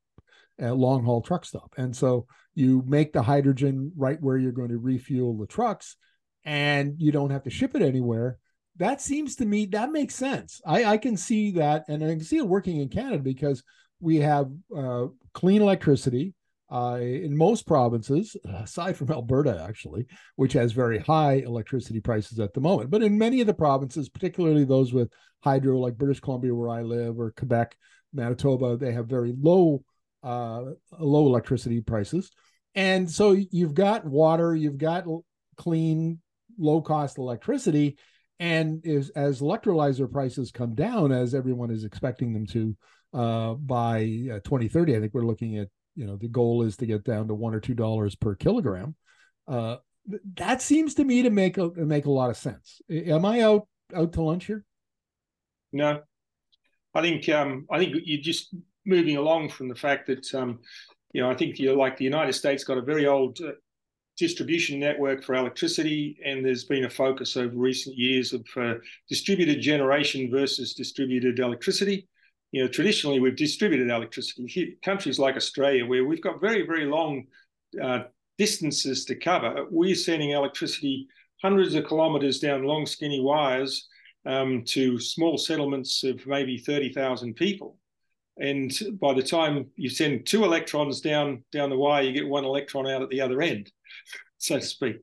a 0.58 0.72
long 0.72 1.04
haul 1.04 1.20
truck 1.20 1.44
stop, 1.44 1.74
and 1.76 1.94
so 1.94 2.26
you 2.54 2.82
make 2.86 3.12
the 3.12 3.22
hydrogen 3.22 3.92
right 3.96 4.20
where 4.22 4.38
you're 4.38 4.52
going 4.52 4.70
to 4.70 4.78
refuel 4.78 5.36
the 5.36 5.46
trucks 5.46 5.96
and 6.44 6.94
you 6.98 7.12
don't 7.12 7.30
have 7.30 7.42
to 7.42 7.50
ship 7.50 7.74
it 7.74 7.82
anywhere 7.82 8.38
that 8.76 9.00
seems 9.00 9.36
to 9.36 9.44
me 9.44 9.66
that 9.66 9.92
makes 9.92 10.14
sense 10.14 10.60
i 10.66 10.84
i 10.84 10.96
can 10.96 11.16
see 11.16 11.52
that 11.52 11.84
and 11.88 12.02
i 12.04 12.08
can 12.08 12.20
see 12.20 12.38
it 12.38 12.46
working 12.46 12.80
in 12.80 12.88
canada 12.88 13.18
because 13.18 13.62
we 14.00 14.16
have 14.16 14.50
uh, 14.76 15.06
clean 15.32 15.62
electricity 15.62 16.34
uh, 16.72 16.98
in 17.00 17.36
most 17.36 17.66
provinces, 17.66 18.36
aside 18.62 18.96
from 18.96 19.10
Alberta, 19.10 19.64
actually, 19.66 20.06
which 20.36 20.52
has 20.54 20.72
very 20.72 20.98
high 20.98 21.34
electricity 21.34 22.00
prices 22.00 22.40
at 22.40 22.52
the 22.52 22.60
moment. 22.60 22.90
But 22.90 23.02
in 23.02 23.18
many 23.18 23.40
of 23.40 23.46
the 23.46 23.54
provinces, 23.54 24.08
particularly 24.08 24.64
those 24.64 24.92
with 24.92 25.10
hydro, 25.42 25.78
like 25.78 25.96
British 25.96 26.20
Columbia, 26.20 26.54
where 26.54 26.70
I 26.70 26.82
live, 26.82 27.18
or 27.18 27.32
Quebec, 27.32 27.76
Manitoba, 28.12 28.76
they 28.76 28.92
have 28.92 29.06
very 29.06 29.34
low, 29.38 29.84
uh, 30.22 30.64
low 30.98 31.26
electricity 31.26 31.80
prices. 31.80 32.30
And 32.74 33.10
so 33.10 33.32
you've 33.32 33.74
got 33.74 34.04
water, 34.04 34.54
you've 34.54 34.78
got 34.78 35.04
clean 35.56 36.20
low 36.58 36.80
cost 36.80 37.18
electricity. 37.18 37.98
And 38.40 38.84
is, 38.84 39.10
as 39.10 39.40
electrolyzer 39.40 40.10
prices 40.10 40.50
come 40.50 40.74
down, 40.74 41.12
as 41.12 41.34
everyone 41.34 41.70
is 41.70 41.84
expecting 41.84 42.32
them 42.32 42.46
to 42.48 42.76
uh, 43.12 43.54
by 43.54 43.98
uh, 43.98 44.40
2030, 44.40 44.96
I 44.96 45.00
think 45.00 45.14
we're 45.14 45.22
looking 45.22 45.58
at, 45.58 45.68
you 45.94 46.04
know, 46.04 46.16
the 46.16 46.28
goal 46.28 46.62
is 46.62 46.76
to 46.78 46.86
get 46.86 47.04
down 47.04 47.28
to 47.28 47.34
one 47.34 47.54
or 47.54 47.60
two 47.60 47.74
dollars 47.74 48.16
per 48.16 48.34
kilogram. 48.34 48.96
Uh, 49.46 49.76
that 50.36 50.60
seems 50.60 50.94
to 50.94 51.04
me 51.04 51.22
to 51.22 51.30
make 51.30 51.58
a 51.58 51.68
make 51.76 52.06
a 52.06 52.10
lot 52.10 52.30
of 52.30 52.36
sense. 52.36 52.80
Am 52.90 53.24
I 53.24 53.40
out 53.40 53.68
out 53.94 54.12
to 54.14 54.22
lunch 54.22 54.46
here? 54.46 54.64
No, 55.72 56.00
I 56.94 57.02
think 57.02 57.28
um, 57.28 57.66
I 57.70 57.78
think 57.78 57.94
you're 58.04 58.22
just 58.22 58.54
moving 58.84 59.16
along 59.16 59.48
from 59.48 59.68
the 59.68 59.74
fact 59.74 60.06
that 60.08 60.34
um, 60.34 60.60
you 61.12 61.22
know 61.22 61.30
I 61.30 61.34
think 61.34 61.58
you're 61.58 61.76
like 61.76 61.96
the 61.96 62.04
United 62.04 62.34
States 62.34 62.64
got 62.64 62.78
a 62.78 62.82
very 62.82 63.06
old 63.06 63.40
uh, 63.40 63.52
distribution 64.16 64.78
network 64.78 65.24
for 65.24 65.34
electricity, 65.34 66.18
and 66.24 66.44
there's 66.44 66.64
been 66.64 66.84
a 66.84 66.90
focus 66.90 67.36
over 67.36 67.56
recent 67.56 67.96
years 67.96 68.32
of 68.32 68.46
uh, 68.56 68.74
distributed 69.08 69.60
generation 69.60 70.30
versus 70.30 70.74
distributed 70.74 71.38
electricity. 71.38 72.08
You 72.52 72.62
know, 72.62 72.68
traditionally 72.68 73.20
we've 73.20 73.36
distributed 73.36 73.90
electricity. 73.90 74.78
Countries 74.84 75.18
like 75.18 75.36
Australia, 75.36 75.84
where 75.84 76.04
we've 76.04 76.22
got 76.22 76.40
very 76.40 76.66
very 76.66 76.86
long 76.86 77.24
uh, 77.82 78.04
distances 78.38 79.04
to 79.06 79.16
cover, 79.16 79.66
we're 79.70 79.94
sending 79.94 80.30
electricity 80.30 81.08
hundreds 81.42 81.74
of 81.74 81.86
kilometres 81.86 82.38
down 82.38 82.62
long 82.62 82.86
skinny 82.86 83.20
wires 83.20 83.88
um, 84.26 84.64
to 84.64 84.98
small 84.98 85.36
settlements 85.36 86.02
of 86.04 86.26
maybe 86.26 86.56
30,000 86.56 87.34
people. 87.34 87.76
And 88.36 88.72
by 89.00 89.14
the 89.14 89.22
time 89.22 89.66
you 89.76 89.88
send 89.88 90.26
two 90.26 90.44
electrons 90.44 91.00
down 91.00 91.44
down 91.52 91.70
the 91.70 91.76
wire, 91.76 92.02
you 92.02 92.12
get 92.12 92.28
one 92.28 92.44
electron 92.44 92.86
out 92.86 93.02
at 93.02 93.08
the 93.08 93.20
other 93.20 93.40
end, 93.40 93.70
so 94.38 94.56
to 94.56 94.64
speak. 94.64 94.96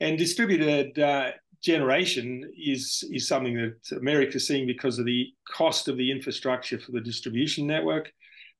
And 0.00 0.16
distributed 0.16 0.98
uh, 0.98 1.32
generation 1.62 2.50
is 2.56 3.04
is 3.12 3.28
something 3.28 3.56
that 3.56 3.96
America's 3.98 4.46
seeing 4.46 4.66
because 4.66 4.98
of 4.98 5.06
the 5.06 5.28
cost 5.48 5.88
of 5.88 5.96
the 5.96 6.10
infrastructure 6.10 6.78
for 6.78 6.92
the 6.92 7.00
distribution 7.00 7.66
network. 7.66 8.12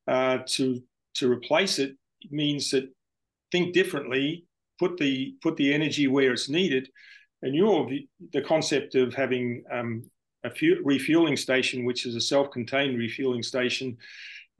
Uh, 0.08 0.38
to 0.46 0.82
to 1.14 1.30
replace 1.30 1.78
it 1.78 1.96
means 2.30 2.70
that 2.70 2.90
think 3.52 3.72
differently, 3.72 4.44
put 4.78 4.96
the 4.96 5.34
put 5.42 5.56
the 5.56 5.72
energy 5.72 6.08
where 6.08 6.32
it's 6.32 6.48
needed, 6.48 6.88
and 7.42 7.54
your 7.54 7.88
the 8.32 8.42
concept 8.42 8.94
of 8.94 9.14
having 9.14 9.62
um, 9.72 10.02
a 10.44 10.50
refueling 10.84 11.36
station, 11.36 11.84
which 11.84 12.06
is 12.06 12.14
a 12.14 12.20
self-contained 12.20 12.98
refueling 12.98 13.42
station, 13.42 13.96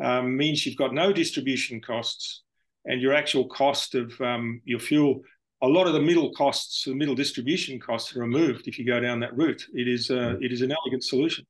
um, 0.02 0.36
means 0.36 0.64
you've 0.64 0.76
got 0.76 0.94
no 0.94 1.12
distribution 1.12 1.80
costs, 1.80 2.42
and 2.86 3.00
your 3.00 3.12
actual 3.12 3.46
cost 3.48 3.94
of 3.94 4.18
um, 4.20 4.60
your 4.64 4.80
fuel. 4.80 5.20
A 5.62 5.68
lot 5.68 5.86
of 5.86 5.92
the 5.92 6.00
middle 6.00 6.32
costs, 6.32 6.84
the 6.84 6.94
middle 6.94 7.14
distribution 7.14 7.78
costs, 7.78 8.16
are 8.16 8.20
removed 8.20 8.66
if 8.66 8.78
you 8.78 8.86
go 8.86 8.98
down 8.98 9.20
that 9.20 9.36
route. 9.36 9.66
It 9.74 9.88
is 9.88 10.10
uh, 10.10 10.36
it 10.40 10.52
is 10.52 10.62
an 10.62 10.72
elegant 10.72 11.04
solution. 11.04 11.44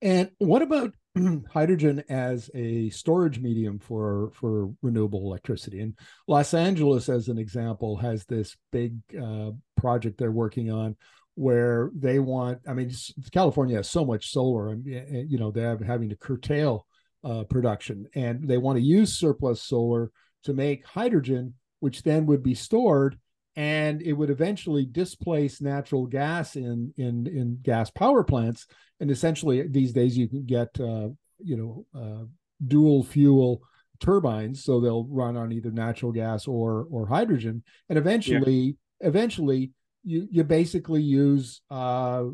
And 0.00 0.30
what 0.38 0.62
about 0.62 0.92
hydrogen 1.52 2.04
as 2.08 2.50
a 2.54 2.90
storage 2.90 3.38
medium 3.38 3.78
for 3.78 4.30
for 4.34 4.70
renewable 4.82 5.20
electricity. 5.20 5.80
And 5.80 5.94
Los 6.28 6.54
Angeles, 6.54 7.08
as 7.08 7.28
an 7.28 7.38
example, 7.38 7.96
has 7.96 8.24
this 8.24 8.56
big 8.72 8.98
uh, 9.20 9.52
project 9.76 10.18
they're 10.18 10.30
working 10.30 10.70
on 10.70 10.96
where 11.36 11.90
they 11.94 12.18
want. 12.18 12.58
I 12.68 12.74
mean, 12.74 12.90
California 13.30 13.76
has 13.76 13.88
so 13.88 14.04
much 14.04 14.30
solar, 14.30 14.70
and 14.70 14.84
you 14.84 15.38
know 15.38 15.50
they're 15.50 15.78
having 15.78 16.08
to 16.10 16.16
curtail 16.16 16.86
uh, 17.24 17.44
production, 17.44 18.06
and 18.14 18.46
they 18.46 18.58
want 18.58 18.76
to 18.78 18.84
use 18.84 19.16
surplus 19.16 19.62
solar 19.62 20.10
to 20.44 20.52
make 20.52 20.84
hydrogen, 20.84 21.54
which 21.80 22.02
then 22.02 22.26
would 22.26 22.42
be 22.42 22.54
stored 22.54 23.18
and 23.56 24.02
it 24.02 24.12
would 24.12 24.28
eventually 24.28 24.84
displace 24.84 25.60
natural 25.60 26.06
gas 26.06 26.56
in 26.56 26.92
in 26.96 27.26
in 27.26 27.58
gas 27.62 27.90
power 27.90 28.22
plants 28.22 28.66
and 29.00 29.10
essentially 29.10 29.66
these 29.66 29.92
days 29.92 30.16
you 30.16 30.28
can 30.28 30.44
get 30.44 30.68
uh, 30.78 31.08
you 31.38 31.56
know 31.56 31.86
uh, 31.98 32.24
dual 32.66 33.02
fuel 33.02 33.62
turbines 33.98 34.62
so 34.62 34.78
they'll 34.78 35.06
run 35.06 35.36
on 35.36 35.52
either 35.52 35.70
natural 35.70 36.12
gas 36.12 36.46
or 36.46 36.86
or 36.90 37.06
hydrogen 37.06 37.62
and 37.88 37.98
eventually 37.98 38.76
yeah. 39.00 39.08
eventually 39.08 39.70
you 40.06 40.26
you 40.30 40.44
basically 40.44 41.02
use 41.02 41.60
uh 41.70 42.24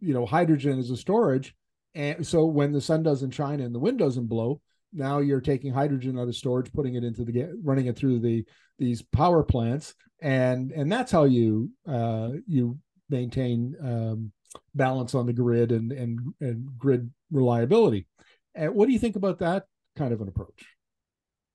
you 0.00 0.14
know 0.14 0.26
hydrogen 0.26 0.78
as 0.78 0.90
a 0.90 0.96
storage 0.96 1.54
and 1.94 2.24
so 2.26 2.44
when 2.44 2.72
the 2.72 2.80
sun 2.80 3.02
doesn't 3.02 3.32
shine 3.32 3.60
and 3.60 3.74
the 3.74 3.78
wind 3.80 3.98
doesn't 3.98 4.26
blow 4.26 4.60
now 4.92 5.18
you're 5.18 5.40
taking 5.40 5.72
hydrogen 5.72 6.18
out 6.18 6.28
of 6.28 6.36
storage 6.36 6.72
putting 6.72 6.94
it 6.94 7.04
into 7.04 7.24
the 7.24 7.58
running 7.64 7.86
it 7.86 7.96
through 7.96 8.20
the 8.20 8.44
these 8.78 9.02
power 9.02 9.42
plants 9.42 9.94
and 10.22 10.70
and 10.72 10.92
that's 10.92 11.10
how 11.10 11.24
you 11.24 11.70
uh 11.88 12.30
you 12.46 12.78
maintain 13.10 13.74
um 13.82 14.32
balance 14.74 15.14
on 15.14 15.26
the 15.26 15.32
grid 15.32 15.72
and 15.72 15.92
and, 15.92 16.20
and 16.40 16.78
grid 16.78 17.10
reliability. 17.30 18.06
And 18.54 18.74
what 18.74 18.86
do 18.86 18.92
you 18.92 18.98
think 18.98 19.16
about 19.16 19.38
that 19.40 19.64
kind 19.96 20.12
of 20.12 20.20
an 20.20 20.28
approach? 20.28 20.66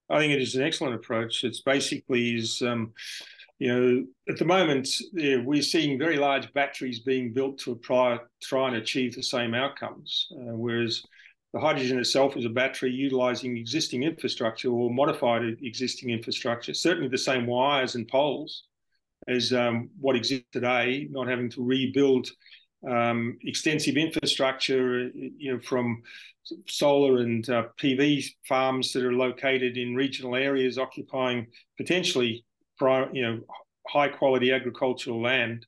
I 0.09 0.19
think 0.19 0.33
it 0.33 0.41
is 0.41 0.55
an 0.55 0.63
excellent 0.63 0.95
approach. 0.95 1.43
It's 1.43 1.61
basically 1.61 2.35
is 2.35 2.61
um, 2.61 2.93
you 3.63 3.73
know 3.73 4.05
at 4.27 4.37
the 4.37 4.43
moment 4.43 4.89
we're 5.45 5.61
seeing 5.61 5.97
very 5.97 6.17
large 6.17 6.51
batteries 6.53 6.99
being 6.99 7.31
built 7.31 7.57
to 7.59 7.79
try 7.81 8.19
try 8.41 8.67
and 8.67 8.75
achieve 8.75 9.15
the 9.15 9.23
same 9.23 9.53
outcomes, 9.53 10.27
uh, 10.33 10.55
whereas 10.63 11.01
the 11.53 11.61
hydrogen 11.61 11.97
itself 11.97 12.35
is 12.35 12.43
a 12.43 12.49
battery 12.49 12.91
utilizing 12.91 13.55
existing 13.55 14.03
infrastructure 14.03 14.69
or 14.69 14.89
modified 14.89 15.43
existing 15.61 16.09
infrastructure, 16.09 16.73
certainly 16.73 17.07
the 17.07 17.17
same 17.17 17.45
wires 17.45 17.95
and 17.95 18.05
poles 18.09 18.65
as 19.29 19.53
um, 19.53 19.89
what 19.97 20.17
exists 20.17 20.47
today, 20.51 21.07
not 21.09 21.29
having 21.29 21.49
to 21.49 21.63
rebuild 21.63 22.27
um, 22.89 23.37
extensive 23.43 23.95
infrastructure, 23.95 25.09
you 25.13 25.53
know, 25.53 25.59
from 25.61 26.01
solar 26.67 27.19
and 27.19 27.49
uh, 27.49 27.67
PV 27.81 28.25
farms 28.49 28.91
that 28.91 29.05
are 29.05 29.13
located 29.13 29.77
in 29.77 29.95
regional 29.95 30.35
areas, 30.35 30.77
occupying 30.77 31.47
potentially, 31.77 32.43
you 32.81 33.21
know, 33.21 33.39
high 33.87 34.07
quality 34.07 34.51
agricultural 34.51 35.21
land. 35.21 35.65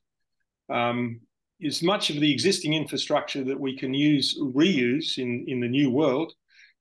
Um, 0.68 1.20
is 1.58 1.82
much 1.82 2.10
of 2.10 2.20
the 2.20 2.30
existing 2.30 2.74
infrastructure 2.74 3.42
that 3.42 3.58
we 3.58 3.76
can 3.76 3.94
use 3.94 4.38
reuse 4.38 5.18
in 5.18 5.44
in 5.48 5.60
the 5.60 5.68
new 5.68 5.90
world 5.90 6.32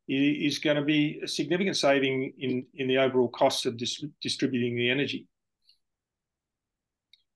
is 0.08 0.60
going 0.60 0.76
to 0.76 0.84
be 0.84 1.20
a 1.24 1.28
significant 1.28 1.78
saving 1.78 2.34
in 2.40 2.66
in 2.76 2.88
the 2.88 2.98
overall 2.98 3.30
cost 3.30 3.66
of 3.66 3.78
dis- 3.78 4.06
distributing 4.22 4.76
the 4.76 4.90
energy. 4.90 5.28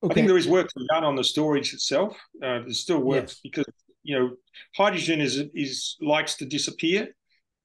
Okay. 0.03 0.12
I 0.12 0.13
think 0.13 0.27
there 0.27 0.38
is 0.38 0.48
work 0.48 0.67
to 0.67 0.79
be 0.79 0.88
done 0.88 1.03
on 1.03 1.15
the 1.15 1.24
storage 1.24 1.74
itself. 1.74 2.15
Uh, 2.41 2.60
there's 2.60 2.79
still 2.79 3.00
work 3.00 3.24
yes. 3.24 3.39
because 3.43 3.65
you 4.03 4.17
know 4.17 4.36
hydrogen 4.75 5.19
is 5.19 5.43
is 5.53 5.98
likes 6.01 6.36
to 6.36 6.46
disappear, 6.46 7.08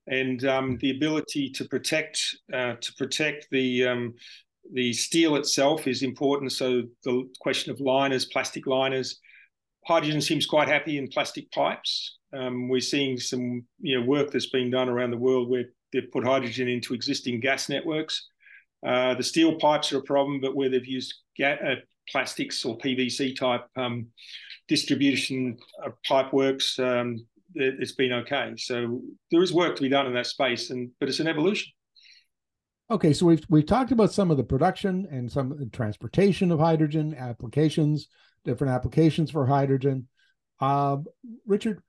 and 0.06 0.44
um, 0.44 0.78
the 0.78 0.90
ability 0.90 1.50
to 1.50 1.64
protect 1.66 2.20
uh, 2.52 2.74
to 2.80 2.94
protect 2.94 3.48
the 3.50 3.86
um, 3.86 4.14
the 4.72 4.92
steel 4.92 5.36
itself 5.36 5.86
is 5.86 6.02
important. 6.02 6.52
So 6.52 6.82
the 7.04 7.28
question 7.40 7.72
of 7.72 7.80
liners, 7.80 8.24
plastic 8.26 8.66
liners, 8.66 9.20
hydrogen 9.86 10.20
seems 10.20 10.46
quite 10.46 10.68
happy 10.68 10.98
in 10.98 11.08
plastic 11.08 11.50
pipes. 11.50 12.18
Um, 12.32 12.68
we're 12.68 12.80
seeing 12.80 13.18
some 13.18 13.64
you 13.80 13.98
know 13.98 14.06
work 14.06 14.30
that's 14.30 14.50
being 14.50 14.70
done 14.70 14.88
around 14.88 15.10
the 15.10 15.18
world 15.18 15.48
where 15.48 15.66
they've 15.92 16.10
put 16.12 16.24
hydrogen 16.24 16.68
into 16.68 16.94
existing 16.94 17.40
gas 17.40 17.68
networks. 17.68 18.28
Uh, 18.84 19.14
the 19.14 19.22
steel 19.22 19.56
pipes 19.56 19.92
are 19.92 19.98
a 19.98 20.02
problem, 20.02 20.40
but 20.40 20.56
where 20.56 20.68
they've 20.68 20.86
used 20.86 21.14
ga- 21.38 21.58
uh, 21.64 21.74
plastics 22.10 22.64
or 22.64 22.76
PVC 22.78 23.36
type 23.36 23.64
um, 23.76 24.06
distribution 24.68 25.56
pipe 26.06 26.32
works, 26.32 26.78
um, 26.78 27.24
it, 27.54 27.78
has 27.78 27.92
been 27.92 28.12
okay. 28.12 28.52
So 28.56 29.00
there 29.30 29.42
is 29.42 29.52
work 29.52 29.76
to 29.76 29.82
be 29.82 29.88
done 29.88 30.06
in 30.06 30.14
that 30.14 30.26
space, 30.26 30.70
and 30.70 30.90
but 31.00 31.08
it's 31.08 31.20
an 31.20 31.28
evolution. 31.28 31.72
Okay, 32.90 33.14
so 33.14 33.24
we've 33.24 33.44
we've 33.48 33.64
talked 33.64 33.92
about 33.92 34.12
some 34.12 34.30
of 34.30 34.36
the 34.36 34.44
production 34.44 35.08
and 35.10 35.30
some 35.30 35.70
transportation 35.72 36.52
of 36.52 36.60
hydrogen 36.60 37.14
applications, 37.14 38.08
different 38.44 38.74
applications 38.74 39.30
for 39.30 39.46
hydrogen. 39.46 40.06
Uh, 40.60 40.98
Richard, 41.46 41.82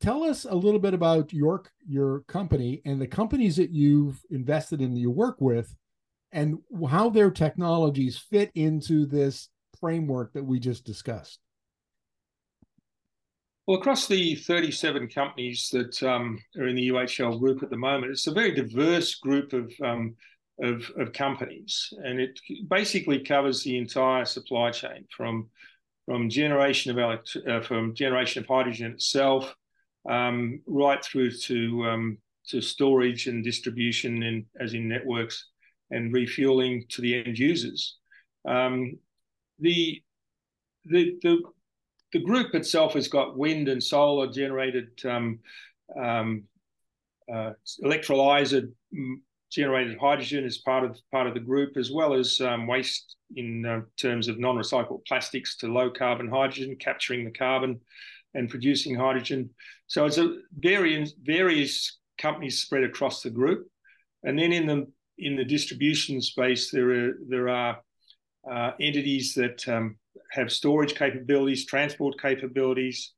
tell 0.00 0.22
us 0.24 0.44
a 0.44 0.54
little 0.54 0.80
bit 0.80 0.92
about 0.92 1.32
your 1.32 1.64
your 1.86 2.20
company 2.28 2.82
and 2.84 3.00
the 3.00 3.06
companies 3.06 3.56
that 3.56 3.70
you've 3.70 4.20
invested 4.30 4.82
in 4.82 4.92
that 4.92 5.00
you 5.00 5.10
work 5.10 5.40
with 5.40 5.74
and 6.30 6.58
how 6.90 7.08
their 7.08 7.30
technologies 7.30 8.18
fit 8.18 8.50
into 8.54 9.06
this 9.06 9.48
framework 9.80 10.34
that 10.34 10.44
we 10.44 10.58
just 10.58 10.84
discussed? 10.84 11.41
Well, 13.66 13.78
across 13.78 14.08
the 14.08 14.34
37 14.34 15.08
companies 15.08 15.68
that 15.72 16.02
um, 16.02 16.38
are 16.58 16.66
in 16.66 16.74
the 16.74 16.88
UHL 16.88 17.38
group 17.38 17.62
at 17.62 17.70
the 17.70 17.76
moment, 17.76 18.10
it's 18.10 18.26
a 18.26 18.32
very 18.32 18.52
diverse 18.52 19.14
group 19.14 19.52
of, 19.52 19.72
um, 19.84 20.16
of, 20.60 20.90
of, 20.96 21.12
companies, 21.12 21.92
and 22.02 22.18
it 22.18 22.40
basically 22.68 23.22
covers 23.22 23.62
the 23.62 23.78
entire 23.78 24.24
supply 24.24 24.70
chain 24.70 25.06
from 25.16 25.48
from 26.06 26.28
generation 26.28 26.90
of 26.90 26.98
elect- 26.98 27.36
uh, 27.48 27.60
from 27.60 27.94
generation 27.94 28.42
of 28.42 28.48
hydrogen 28.48 28.90
itself, 28.90 29.54
um, 30.10 30.60
right 30.66 31.04
through 31.04 31.30
to 31.30 31.84
um, 31.84 32.18
to 32.48 32.60
storage 32.60 33.28
and 33.28 33.44
distribution, 33.44 34.24
and 34.24 34.44
as 34.58 34.74
in 34.74 34.88
networks, 34.88 35.46
and 35.92 36.12
refueling 36.12 36.84
to 36.88 37.00
the 37.00 37.14
end 37.14 37.38
users. 37.38 37.98
Um, 38.44 38.98
the, 39.60 40.02
the, 40.86 41.16
the, 41.22 41.42
the 42.12 42.20
group 42.20 42.54
itself 42.54 42.94
has 42.94 43.08
got 43.08 43.36
wind 43.36 43.68
and 43.68 43.82
solar 43.82 44.30
generated 44.30 44.88
um, 45.04 45.38
um, 45.98 46.44
uh, 47.32 47.52
electrolyzer 47.82 48.70
generated 49.50 49.98
hydrogen 49.98 50.44
as 50.44 50.58
part 50.58 50.84
of 50.84 50.98
part 51.10 51.26
of 51.26 51.34
the 51.34 51.40
group, 51.40 51.76
as 51.76 51.90
well 51.90 52.14
as 52.14 52.40
um, 52.40 52.66
waste 52.66 53.16
in 53.36 53.64
uh, 53.66 53.80
terms 53.98 54.28
of 54.28 54.38
non-recycled 54.38 55.04
plastics 55.06 55.56
to 55.56 55.66
low 55.66 55.90
carbon 55.90 56.28
hydrogen, 56.28 56.76
capturing 56.78 57.24
the 57.24 57.30
carbon 57.30 57.80
and 58.34 58.48
producing 58.48 58.94
hydrogen. 58.94 59.50
So 59.86 60.06
it's 60.06 60.18
a 60.18 60.38
various 60.58 61.12
various 61.22 61.98
companies 62.18 62.62
spread 62.62 62.84
across 62.84 63.22
the 63.22 63.30
group, 63.30 63.68
and 64.22 64.38
then 64.38 64.52
in 64.52 64.66
the 64.66 64.86
in 65.18 65.36
the 65.36 65.44
distribution 65.44 66.20
space 66.20 66.70
there 66.70 66.90
are 66.90 67.12
there 67.28 67.48
are 67.48 67.80
uh, 68.50 68.72
entities 68.80 69.34
that 69.34 69.68
um, 69.68 69.96
have 70.32 70.50
storage 70.50 70.94
capabilities, 70.94 71.66
transport 71.66 72.20
capabilities, 72.20 73.12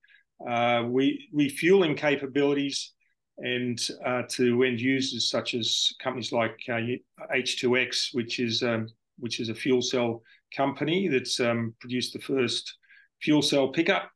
uh, 0.49 0.83
we, 0.87 1.29
refueling 1.33 1.95
capabilities, 1.95 2.93
and 3.39 3.81
uh, 4.05 4.23
to 4.29 4.63
end 4.63 4.81
users 4.81 5.29
such 5.29 5.55
as 5.55 5.93
companies 6.01 6.33
like 6.33 6.59
H2X, 6.69 7.89
uh, 7.89 8.11
which 8.13 8.39
is 8.39 8.63
um, 8.63 8.89
which 9.19 9.41
is 9.41 9.49
a 9.49 9.55
fuel 9.55 9.83
cell 9.83 10.23
company 10.57 11.09
that's 11.09 11.41
um, 11.41 11.75
produced 11.81 12.13
the 12.13 12.21
first 12.21 12.77
fuel 13.23 13.43
cell 13.43 13.69
pickup. 13.69 14.11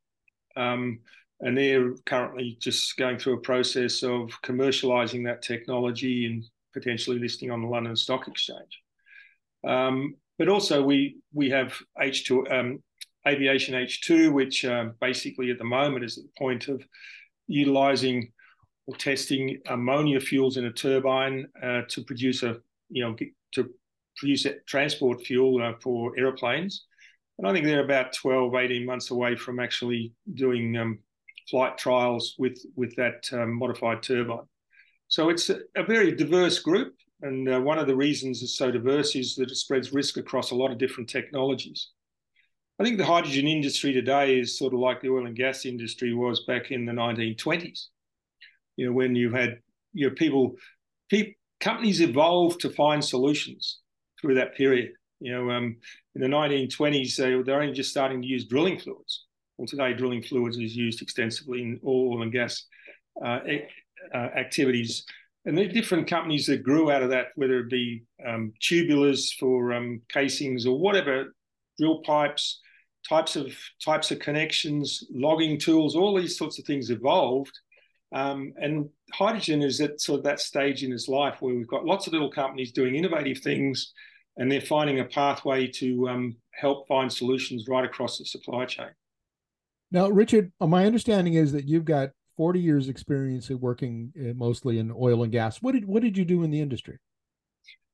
Um, 0.56 1.00
and 1.40 1.56
they're 1.56 1.94
currently 2.04 2.58
just 2.60 2.96
going 2.96 3.18
through 3.18 3.34
a 3.34 3.40
process 3.40 4.02
of 4.02 4.30
commercializing 4.44 5.24
that 5.24 5.42
technology 5.42 6.26
and 6.26 6.44
potentially 6.72 7.18
listing 7.18 7.52
on 7.52 7.62
the 7.62 7.68
London 7.68 7.94
Stock 7.94 8.26
Exchange. 8.26 8.82
Um, 9.66 10.16
but 10.38 10.48
also 10.48 10.82
we 10.82 11.16
we 11.32 11.50
have 11.50 11.74
H2 12.00 12.52
um, 12.52 12.82
aviation 13.26 13.74
H2, 13.74 14.32
which 14.32 14.64
uh, 14.64 14.86
basically 15.00 15.50
at 15.50 15.58
the 15.58 15.64
moment 15.64 16.04
is 16.04 16.18
at 16.18 16.24
the 16.24 16.30
point 16.38 16.68
of 16.68 16.82
utilizing 17.46 18.32
or 18.86 18.96
testing 18.96 19.58
ammonia 19.66 20.20
fuels 20.20 20.56
in 20.56 20.66
a 20.66 20.72
turbine 20.72 21.46
uh, 21.62 21.82
to 21.88 22.02
produce 22.04 22.42
a 22.42 22.56
you 22.90 23.02
know 23.04 23.16
to 23.52 23.70
produce 24.16 24.46
transport 24.66 25.22
fuel 25.22 25.62
uh, 25.62 25.72
for 25.82 26.18
aeroplanes. 26.18 26.86
And 27.38 27.46
I 27.46 27.52
think 27.52 27.64
they're 27.64 27.84
about 27.84 28.12
12, 28.14 28.54
18 28.54 28.84
months 28.84 29.10
away 29.12 29.36
from 29.36 29.60
actually 29.60 30.12
doing 30.34 30.76
um, 30.76 30.98
flight 31.48 31.78
trials 31.78 32.34
with 32.38 32.58
with 32.76 32.94
that 32.96 33.28
um, 33.32 33.54
modified 33.58 34.02
turbine. 34.02 34.46
So 35.08 35.30
it's 35.30 35.48
a, 35.50 35.60
a 35.76 35.82
very 35.82 36.12
diverse 36.12 36.58
group. 36.58 36.94
And 37.22 37.48
uh, 37.48 37.60
one 37.60 37.78
of 37.78 37.86
the 37.86 37.96
reasons 37.96 38.42
it's 38.42 38.56
so 38.56 38.70
diverse 38.70 39.16
is 39.16 39.34
that 39.36 39.50
it 39.50 39.56
spreads 39.56 39.92
risk 39.92 40.18
across 40.18 40.50
a 40.50 40.54
lot 40.54 40.70
of 40.70 40.78
different 40.78 41.08
technologies. 41.08 41.88
I 42.80 42.84
think 42.84 42.96
the 42.96 43.04
hydrogen 43.04 43.48
industry 43.48 43.92
today 43.92 44.38
is 44.38 44.56
sort 44.56 44.72
of 44.72 44.78
like 44.78 45.00
the 45.00 45.08
oil 45.08 45.26
and 45.26 45.36
gas 45.36 45.66
industry 45.66 46.14
was 46.14 46.44
back 46.44 46.70
in 46.70 46.84
the 46.84 46.92
1920s. 46.92 47.86
You 48.76 48.86
know, 48.86 48.92
when 48.92 49.16
you 49.16 49.32
had 49.32 49.58
you 49.92 50.08
know 50.08 50.14
people, 50.14 50.54
people 51.10 51.32
companies 51.58 52.00
evolved 52.00 52.60
to 52.60 52.70
find 52.70 53.04
solutions 53.04 53.80
through 54.20 54.36
that 54.36 54.54
period. 54.54 54.92
You 55.18 55.32
know, 55.32 55.50
um, 55.50 55.76
in 56.14 56.20
the 56.20 56.28
1920s, 56.28 57.16
they, 57.16 57.42
they're 57.42 57.60
only 57.60 57.72
just 57.72 57.90
starting 57.90 58.22
to 58.22 58.28
use 58.28 58.46
drilling 58.46 58.78
fluids. 58.78 59.24
Well, 59.56 59.66
today, 59.66 59.92
drilling 59.92 60.22
fluids 60.22 60.56
is 60.56 60.76
used 60.76 61.02
extensively 61.02 61.62
in 61.62 61.80
all 61.82 62.12
oil 62.14 62.22
and 62.22 62.30
gas 62.30 62.64
uh, 63.24 63.40
uh, 64.14 64.16
activities. 64.16 65.04
And 65.44 65.58
there 65.58 65.64
are 65.64 65.72
different 65.72 66.08
companies 66.08 66.46
that 66.46 66.62
grew 66.62 66.92
out 66.92 67.02
of 67.02 67.10
that, 67.10 67.28
whether 67.34 67.58
it 67.58 67.70
be 67.70 68.04
um, 68.24 68.52
tubulars 68.62 69.34
for 69.40 69.72
um, 69.72 70.00
casings 70.08 70.64
or 70.64 70.78
whatever, 70.78 71.34
drill 71.76 72.02
pipes, 72.02 72.60
types 73.06 73.36
of 73.36 73.52
types 73.84 74.10
of 74.10 74.18
connections, 74.18 75.04
logging 75.10 75.58
tools, 75.58 75.96
all 75.96 76.16
these 76.16 76.36
sorts 76.36 76.58
of 76.58 76.64
things 76.64 76.90
evolved. 76.90 77.52
Um, 78.14 78.54
and 78.56 78.88
hydrogen 79.12 79.62
is 79.62 79.80
at 79.80 80.00
sort 80.00 80.18
of 80.18 80.24
that 80.24 80.40
stage 80.40 80.82
in 80.82 80.92
its 80.92 81.08
life 81.08 81.36
where 81.40 81.54
we've 81.54 81.68
got 81.68 81.84
lots 81.84 82.06
of 82.06 82.14
little 82.14 82.30
companies 82.30 82.72
doing 82.72 82.94
innovative 82.94 83.38
things, 83.38 83.92
and 84.36 84.50
they're 84.50 84.60
finding 84.60 85.00
a 85.00 85.04
pathway 85.04 85.66
to 85.66 86.08
um, 86.08 86.36
help 86.52 86.88
find 86.88 87.12
solutions 87.12 87.66
right 87.68 87.84
across 87.84 88.18
the 88.18 88.24
supply 88.24 88.64
chain. 88.64 88.88
Now, 89.90 90.08
Richard, 90.08 90.52
uh, 90.60 90.66
my 90.66 90.86
understanding 90.86 91.34
is 91.34 91.52
that 91.52 91.68
you've 91.68 91.84
got 91.84 92.10
40 92.36 92.60
years 92.60 92.88
experience 92.88 93.50
working 93.50 94.12
uh, 94.18 94.32
mostly 94.34 94.78
in 94.78 94.92
oil 94.92 95.22
and 95.22 95.32
gas. 95.32 95.60
What 95.60 95.72
did 95.72 95.84
what 95.84 96.02
did 96.02 96.16
you 96.16 96.24
do 96.24 96.44
in 96.44 96.50
the 96.50 96.60
industry? 96.60 96.98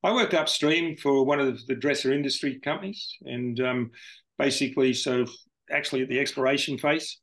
I 0.02 0.12
worked 0.12 0.34
upstream 0.34 0.98
for 0.98 1.24
one 1.24 1.40
of 1.40 1.66
the 1.66 1.74
dresser 1.74 2.12
industry 2.12 2.60
companies, 2.60 3.16
and 3.22 3.58
um, 3.60 3.90
basically, 4.38 4.92
so 4.92 5.26
actually 5.70 6.02
at 6.02 6.08
the 6.08 6.20
exploration 6.20 6.78
phase. 6.78 7.18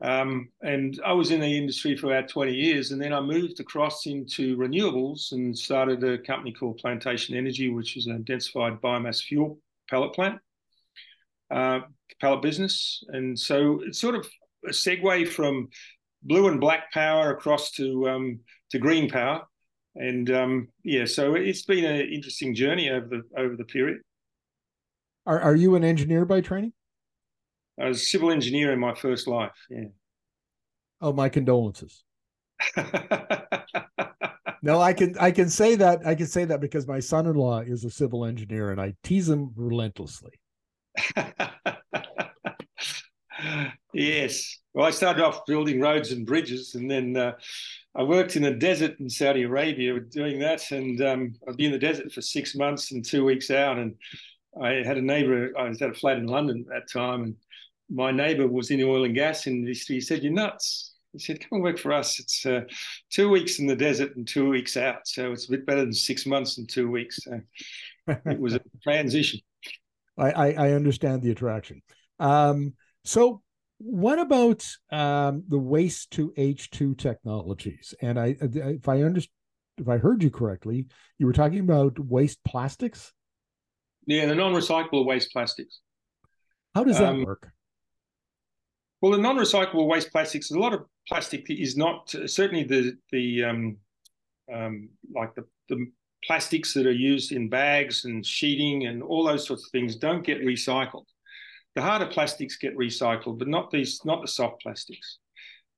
Um, 0.00 0.48
and 0.62 1.00
I 1.04 1.12
was 1.12 1.32
in 1.32 1.40
the 1.40 1.58
industry 1.58 1.96
for 1.96 2.06
about 2.06 2.28
20 2.28 2.52
years, 2.52 2.92
and 2.92 3.02
then 3.02 3.12
I 3.12 3.20
moved 3.20 3.58
across 3.58 4.06
into 4.06 4.56
renewables 4.56 5.32
and 5.32 5.56
started 5.56 6.04
a 6.04 6.18
company 6.18 6.52
called 6.52 6.78
Plantation 6.78 7.36
Energy, 7.36 7.68
which 7.68 7.96
is 7.96 8.06
a 8.06 8.12
densified 8.12 8.80
biomass 8.80 9.22
fuel 9.22 9.58
pellet 9.90 10.14
plant, 10.14 10.38
uh, 11.50 11.80
pellet 12.20 12.42
business. 12.42 13.02
And 13.08 13.36
so 13.36 13.80
it's 13.84 14.00
sort 14.00 14.14
of 14.14 14.28
a 14.66 14.70
segue 14.70 15.28
from 15.28 15.68
blue 16.22 16.48
and 16.48 16.60
black 16.60 16.92
power 16.92 17.30
across 17.30 17.72
to 17.72 18.08
um, 18.08 18.40
to 18.70 18.78
green 18.78 19.08
power, 19.08 19.42
and 19.96 20.30
um, 20.30 20.68
yeah, 20.84 21.04
so 21.04 21.34
it's 21.34 21.62
been 21.62 21.84
an 21.84 22.12
interesting 22.12 22.54
journey 22.54 22.90
over 22.90 23.06
the 23.08 23.22
over 23.36 23.56
the 23.56 23.64
period. 23.64 23.98
Are 25.28 25.40
Are 25.40 25.54
you 25.54 25.76
an 25.76 25.84
engineer 25.84 26.24
by 26.24 26.40
training? 26.40 26.72
I 27.78 27.86
was 27.88 27.98
a 27.98 28.04
civil 28.04 28.32
engineer 28.32 28.72
in 28.72 28.80
my 28.80 28.94
first 28.94 29.28
life. 29.28 29.52
Yeah. 29.68 29.88
Oh, 31.02 31.12
my 31.12 31.28
condolences. 31.28 32.02
no, 34.62 34.80
I 34.80 34.94
can 34.94 35.16
I 35.20 35.30
can 35.30 35.50
say 35.50 35.76
that 35.76 36.04
I 36.04 36.14
can 36.14 36.26
say 36.26 36.46
that 36.46 36.60
because 36.62 36.88
my 36.88 36.98
son-in-law 36.98 37.60
is 37.60 37.84
a 37.84 37.90
civil 37.90 38.24
engineer 38.24 38.72
and 38.72 38.80
I 38.80 38.94
tease 39.04 39.28
him 39.28 39.52
relentlessly. 39.54 40.32
yes. 43.92 44.58
Well, 44.72 44.86
I 44.86 44.90
started 44.90 45.22
off 45.22 45.44
building 45.46 45.78
roads 45.80 46.10
and 46.10 46.26
bridges, 46.26 46.74
and 46.74 46.90
then 46.90 47.16
uh, 47.16 47.32
I 47.94 48.02
worked 48.02 48.36
in 48.36 48.44
a 48.44 48.56
desert 48.56 48.98
in 48.98 49.10
Saudi 49.10 49.42
Arabia 49.42 50.00
doing 50.00 50.38
that. 50.40 50.70
And 50.70 51.00
um, 51.02 51.34
I'd 51.46 51.58
be 51.58 51.66
in 51.66 51.72
the 51.72 51.78
desert 51.78 52.12
for 52.12 52.22
six 52.22 52.54
months 52.54 52.92
and 52.92 53.04
two 53.04 53.26
weeks 53.26 53.50
out. 53.50 53.78
And 53.78 53.94
I 54.60 54.82
had 54.84 54.98
a 54.98 55.02
neighbor, 55.02 55.52
I 55.58 55.68
was 55.68 55.80
at 55.82 55.90
a 55.90 55.94
flat 55.94 56.18
in 56.18 56.26
London 56.26 56.64
at 56.68 56.80
that 56.80 56.92
time, 56.92 57.22
and 57.22 57.36
my 57.90 58.10
neighbor 58.10 58.46
was 58.46 58.70
in 58.70 58.78
the 58.78 58.88
oil 58.88 59.04
and 59.04 59.14
gas 59.14 59.46
industry. 59.46 59.96
He 59.96 60.00
said, 60.00 60.22
You're 60.22 60.32
nuts. 60.32 60.94
He 61.12 61.18
said, 61.18 61.40
Come 61.40 61.56
and 61.56 61.62
work 61.62 61.78
for 61.78 61.92
us. 61.92 62.18
It's 62.18 62.44
uh, 62.44 62.62
two 63.10 63.28
weeks 63.28 63.58
in 63.58 63.66
the 63.66 63.76
desert 63.76 64.16
and 64.16 64.26
two 64.26 64.48
weeks 64.48 64.76
out. 64.76 65.06
So 65.06 65.32
it's 65.32 65.48
a 65.48 65.50
bit 65.50 65.66
better 65.66 65.80
than 65.82 65.92
six 65.92 66.26
months 66.26 66.58
and 66.58 66.68
two 66.68 66.90
weeks. 66.90 67.18
So 67.22 67.40
it 68.26 68.38
was 68.38 68.54
a 68.54 68.60
transition. 68.82 69.40
I, 70.18 70.30
I, 70.30 70.52
I 70.52 70.72
understand 70.72 71.22
the 71.22 71.30
attraction. 71.30 71.82
Um, 72.18 72.74
so, 73.04 73.42
what 73.78 74.18
about 74.18 74.66
um, 74.90 75.44
the 75.48 75.58
waste 75.58 76.10
to 76.12 76.32
H2 76.36 76.98
technologies? 76.98 77.94
And 78.02 78.18
I, 78.18 78.36
if 78.40 78.88
I 78.88 79.02
understand, 79.02 79.32
if 79.78 79.88
I 79.88 79.98
heard 79.98 80.24
you 80.24 80.30
correctly, 80.30 80.86
you 81.18 81.26
were 81.26 81.32
talking 81.32 81.60
about 81.60 81.96
waste 82.00 82.42
plastics. 82.44 83.12
Yeah, 84.08 84.24
the 84.24 84.34
non-recyclable 84.34 85.04
waste 85.04 85.30
plastics. 85.32 85.80
How 86.74 86.82
does 86.82 86.98
that 86.98 87.10
um, 87.10 87.24
work? 87.24 87.52
Well, 89.02 89.12
the 89.12 89.18
non-recyclable 89.18 89.86
waste 89.86 90.10
plastics, 90.10 90.50
a 90.50 90.58
lot 90.58 90.72
of 90.72 90.86
plastic 91.06 91.44
is 91.50 91.76
not 91.76 92.14
certainly 92.24 92.64
the 92.64 92.96
the 93.12 93.44
um, 93.44 93.76
um, 94.52 94.88
like 95.14 95.34
the, 95.34 95.44
the 95.68 95.92
plastics 96.24 96.72
that 96.72 96.86
are 96.86 96.90
used 96.90 97.32
in 97.32 97.50
bags 97.50 98.06
and 98.06 98.24
sheeting 98.24 98.86
and 98.86 99.02
all 99.02 99.24
those 99.24 99.46
sorts 99.46 99.66
of 99.66 99.70
things 99.72 99.94
don't 99.94 100.24
get 100.24 100.40
recycled. 100.40 101.04
The 101.74 101.82
harder 101.82 102.06
plastics 102.06 102.56
get 102.56 102.78
recycled, 102.78 103.38
but 103.38 103.46
not 103.46 103.70
these, 103.70 104.00
not 104.06 104.22
the 104.22 104.28
soft 104.28 104.62
plastics. 104.62 105.18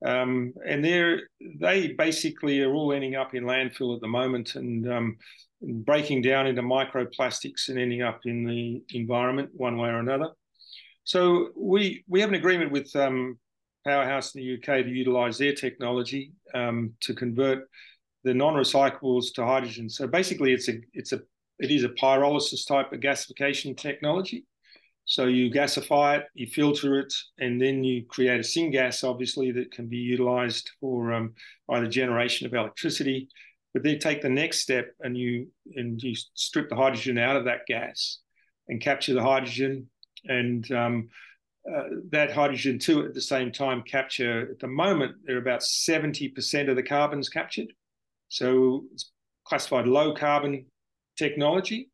Um, 0.07 0.55
and 0.65 0.85
they're 0.85 1.23
they 1.59 1.89
basically 1.89 2.63
are 2.63 2.73
all 2.73 2.93
ending 2.93 3.17
up 3.17 3.35
in 3.35 3.43
landfill 3.43 3.97
at 3.97 4.01
the 4.01 4.09
moment 4.09 4.55
and 4.55 4.91
um, 4.91 5.17
breaking 5.63 6.23
down 6.23 6.47
into 6.47 6.63
microplastics 6.63 7.69
and 7.69 7.79
ending 7.79 8.03
up 8.03 8.21
in 8.25 8.45
the 8.45 8.83
environment 8.95 9.51
one 9.53 9.77
way 9.77 9.89
or 9.89 9.99
another. 9.99 10.29
So 11.05 11.51
we 11.57 12.05
we 12.09 12.21
have 12.21 12.31
an 12.31 12.37
agreement 12.37 12.73
with 12.73 12.95
um, 12.97 13.39
Powerhouse 13.87 14.35
in 14.35 14.43
the 14.43 14.55
UK 14.55 14.85
to 14.85 14.91
utilise 14.91 15.39
their 15.39 15.55
technology 15.55 16.33
um, 16.55 16.93
to 17.01 17.15
convert 17.15 17.69
the 18.25 18.35
non-recyclables 18.35 19.33
to 19.35 19.47
hydrogen. 19.47 19.89
So 19.89 20.07
basically, 20.07 20.53
it's 20.53 20.69
a 20.69 20.75
it's 20.93 21.13
a 21.13 21.21
it 21.59 21.71
is 21.71 21.85
a 21.85 21.91
pyrolysis 21.91 22.67
type 22.67 22.93
of 22.93 23.01
gasification 23.01 23.77
technology. 23.77 24.47
So 25.05 25.27
you 25.27 25.51
gasify 25.51 26.19
it, 26.19 26.27
you 26.35 26.47
filter 26.47 27.01
it, 27.01 27.13
and 27.39 27.61
then 27.61 27.83
you 27.83 28.05
create 28.07 28.39
a 28.39 28.45
syngas, 28.45 29.03
obviously, 29.03 29.51
that 29.53 29.73
can 29.73 29.89
be 29.89 29.97
utilized 29.97 30.71
for 30.81 31.13
um, 31.13 31.35
either 31.71 31.89
generation 31.89 32.47
of 32.47 32.55
electricity. 32.55 33.29
But 33.73 33.85
then 33.85 33.99
take 33.99 34.21
the 34.21 34.29
next 34.29 34.61
step 34.61 34.93
and 35.01 35.17
you 35.17 35.49
and 35.75 36.03
you 36.03 36.15
strip 36.35 36.69
the 36.69 36.77
hydrogen 36.77 37.19
out 37.19 37.37
of 37.37 37.45
that 37.45 37.67
gas 37.67 38.19
and 38.69 38.81
capture 38.81 39.15
the 39.15 39.23
hydrogen 39.23 39.89
and 40.25 40.71
um, 40.73 41.09
uh, 41.71 41.85
that 42.11 42.33
hydrogen 42.33 42.79
too 42.79 43.05
at 43.05 43.15
the 43.15 43.21
same 43.21 43.53
time 43.53 43.83
capture 43.83 44.51
at 44.51 44.59
the 44.59 44.67
moment 44.67 45.15
they're 45.25 45.39
about 45.39 45.61
70% 45.61 46.69
of 46.69 46.77
the 46.77 46.83
carbon's 46.83 47.29
captured. 47.29 47.73
So 48.29 48.85
it's 48.93 49.13
classified 49.45 49.87
low 49.87 50.15
carbon 50.15 50.67
technology. 51.17 51.91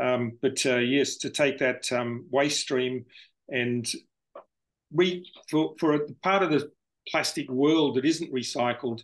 Um, 0.00 0.32
but 0.42 0.64
uh, 0.66 0.76
yes 0.76 1.16
to 1.18 1.30
take 1.30 1.58
that 1.58 1.90
um, 1.90 2.26
waste 2.30 2.60
stream 2.60 3.06
and 3.48 3.90
we 4.92 5.24
for, 5.48 5.74
for 5.78 5.98
part 6.22 6.42
of 6.42 6.50
the 6.50 6.70
plastic 7.08 7.48
world 7.50 7.96
that 7.96 8.04
isn't 8.04 8.32
recycled, 8.32 9.02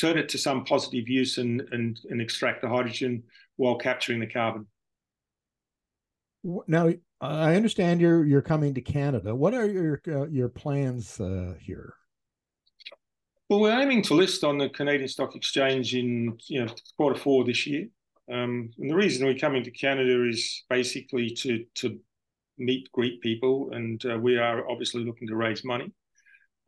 turn 0.00 0.18
it 0.18 0.28
to 0.30 0.38
some 0.38 0.64
positive 0.64 1.08
use 1.08 1.38
and 1.38 1.62
and 1.72 2.00
and 2.10 2.20
extract 2.20 2.62
the 2.62 2.68
hydrogen 2.68 3.22
while 3.56 3.76
capturing 3.76 4.20
the 4.20 4.26
carbon. 4.26 4.66
Now, 6.66 6.90
I 7.20 7.54
understand 7.54 8.00
you're 8.00 8.24
you're 8.24 8.42
coming 8.42 8.74
to 8.74 8.80
Canada. 8.80 9.34
What 9.34 9.54
are 9.54 9.66
your 9.66 10.00
uh, 10.08 10.26
your 10.28 10.48
plans 10.48 11.20
uh, 11.20 11.54
here? 11.60 11.94
Well, 13.48 13.60
we're 13.60 13.80
aiming 13.80 14.02
to 14.04 14.14
list 14.14 14.44
on 14.44 14.58
the 14.58 14.68
Canadian 14.68 15.08
Stock 15.08 15.34
Exchange 15.36 15.94
in 15.94 16.38
you 16.46 16.64
know 16.64 16.72
quarter 16.96 17.18
four 17.18 17.44
this 17.44 17.66
year. 17.66 17.88
Um, 18.32 18.70
and 18.78 18.90
the 18.90 18.94
reason 18.94 19.26
we're 19.26 19.34
coming 19.34 19.64
to 19.64 19.70
Canada 19.70 20.26
is 20.26 20.64
basically 20.70 21.30
to 21.30 21.64
to 21.76 21.98
meet, 22.56 22.90
greet 22.92 23.20
people, 23.20 23.70
and 23.72 24.02
uh, 24.06 24.18
we 24.18 24.38
are 24.38 24.68
obviously 24.70 25.04
looking 25.04 25.28
to 25.28 25.36
raise 25.36 25.64
money. 25.64 25.92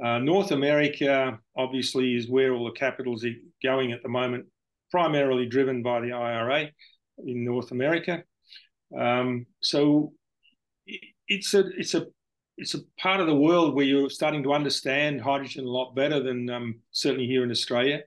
Uh, 0.02 0.18
North 0.18 0.50
America 0.50 1.38
obviously 1.56 2.16
is 2.16 2.28
where 2.28 2.54
all 2.54 2.64
the 2.64 2.72
capitals 2.72 3.24
going 3.62 3.92
at 3.92 4.02
the 4.02 4.08
moment, 4.08 4.46
primarily 4.90 5.46
driven 5.46 5.82
by 5.82 6.00
the 6.00 6.12
IRA 6.12 6.70
in 7.24 7.44
North 7.44 7.70
America. 7.70 8.22
Um, 8.98 9.46
so 9.60 10.12
it's 11.28 11.54
a 11.54 11.66
it's 11.78 11.94
a 11.94 12.06
it's 12.58 12.74
a 12.74 12.80
part 12.98 13.20
of 13.20 13.26
the 13.26 13.34
world 13.34 13.74
where 13.74 13.84
you're 13.84 14.10
starting 14.10 14.42
to 14.42 14.52
understand 14.52 15.20
hydrogen 15.20 15.64
a 15.64 15.70
lot 15.70 15.94
better 15.94 16.22
than 16.22 16.50
um, 16.50 16.80
certainly 16.90 17.26
here 17.26 17.44
in 17.44 17.50
Australia. 17.50 18.00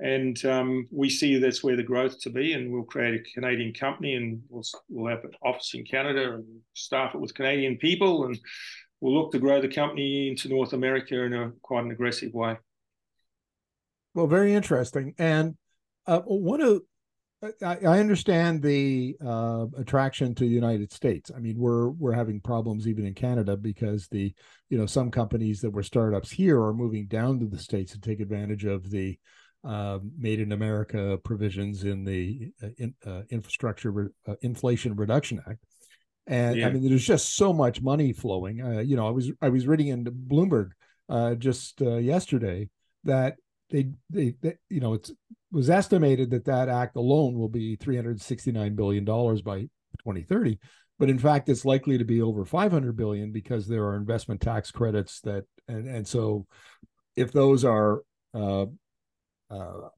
And 0.00 0.42
um, 0.44 0.86
we 0.92 1.10
see 1.10 1.38
that's 1.38 1.64
where 1.64 1.76
the 1.76 1.82
growth 1.82 2.20
to 2.20 2.30
be, 2.30 2.52
and 2.52 2.72
we'll 2.72 2.84
create 2.84 3.20
a 3.20 3.32
Canadian 3.34 3.74
company, 3.74 4.14
and 4.14 4.40
we'll 4.48 4.62
we'll 4.88 5.10
have 5.10 5.24
an 5.24 5.32
office 5.42 5.74
in 5.74 5.84
Canada 5.84 6.34
and 6.34 6.44
staff 6.74 7.14
it 7.14 7.20
with 7.20 7.34
Canadian 7.34 7.76
people, 7.78 8.26
and 8.26 8.38
we'll 9.00 9.14
look 9.14 9.32
to 9.32 9.38
grow 9.38 9.60
the 9.60 9.68
company 9.68 10.28
into 10.28 10.48
North 10.48 10.72
America 10.72 11.22
in 11.22 11.32
a 11.32 11.52
quite 11.62 11.84
an 11.84 11.90
aggressive 11.90 12.32
way. 12.32 12.56
Well, 14.14 14.26
very 14.26 14.54
interesting. 14.54 15.14
And 15.18 15.56
uh, 16.06 16.20
one 16.20 16.60
of 16.60 16.82
I, 17.62 17.76
I 17.84 18.00
understand 18.00 18.62
the 18.62 19.16
uh, 19.24 19.66
attraction 19.76 20.34
to 20.34 20.44
the 20.44 20.50
United 20.50 20.92
States. 20.92 21.30
I 21.34 21.38
mean, 21.38 21.56
we're 21.56 21.90
we're 21.90 22.12
having 22.12 22.40
problems 22.40 22.88
even 22.88 23.06
in 23.06 23.14
Canada 23.14 23.56
because 23.56 24.08
the 24.08 24.34
you 24.70 24.78
know 24.78 24.86
some 24.86 25.10
companies 25.10 25.60
that 25.60 25.70
were 25.70 25.84
startups 25.84 26.32
here 26.32 26.60
are 26.60 26.74
moving 26.74 27.06
down 27.06 27.38
to 27.40 27.46
the 27.46 27.58
states 27.58 27.92
to 27.92 28.00
take 28.00 28.20
advantage 28.20 28.64
of 28.64 28.90
the 28.90 29.18
uh, 29.64 29.98
Made 30.18 30.40
in 30.40 30.52
America 30.52 31.18
provisions 31.24 31.84
in 31.84 32.04
the 32.04 32.50
uh, 32.62 32.68
in, 32.78 32.94
uh, 33.06 33.22
Infrastructure 33.30 33.90
Re- 33.90 34.08
uh, 34.26 34.34
Inflation 34.42 34.96
Reduction 34.96 35.40
Act. 35.48 35.64
And 36.28 36.56
yeah. 36.56 36.68
I 36.68 36.70
mean, 36.70 36.86
there's 36.88 37.06
just 37.06 37.36
so 37.36 37.52
much 37.52 37.82
money 37.82 38.12
flowing. 38.12 38.60
Uh, 38.60 38.80
you 38.80 38.96
know, 38.96 39.08
I 39.08 39.10
was 39.10 39.32
I 39.42 39.48
was 39.48 39.66
reading 39.66 39.88
in 39.88 40.04
Bloomberg 40.04 40.70
just 41.38 41.80
yesterday 41.80 42.68
that 43.04 43.36
they, 43.70 43.90
they, 44.10 44.34
they 44.40 44.56
you 44.68 44.80
know 44.80 44.94
it's 44.94 45.12
was 45.50 45.70
estimated 45.70 46.30
that 46.30 46.44
that 46.44 46.68
act 46.68 46.96
alone 46.96 47.38
will 47.38 47.48
be 47.48 47.76
369 47.76 48.74
billion 48.74 49.04
dollars 49.04 49.42
by 49.42 49.60
2030 50.00 50.58
but 50.98 51.10
in 51.10 51.18
fact 51.18 51.48
it's 51.48 51.64
likely 51.64 51.98
to 51.98 52.04
be 52.04 52.20
over 52.20 52.44
500 52.44 52.96
billion 52.96 53.32
because 53.32 53.66
there 53.66 53.84
are 53.84 53.96
investment 53.96 54.40
tax 54.40 54.70
credits 54.70 55.20
that 55.20 55.44
and 55.66 55.88
and 55.88 56.06
so 56.06 56.46
if 57.16 57.32
those 57.32 57.64
are 57.64 58.02
uh, 58.34 58.66
uh, 59.50 59.88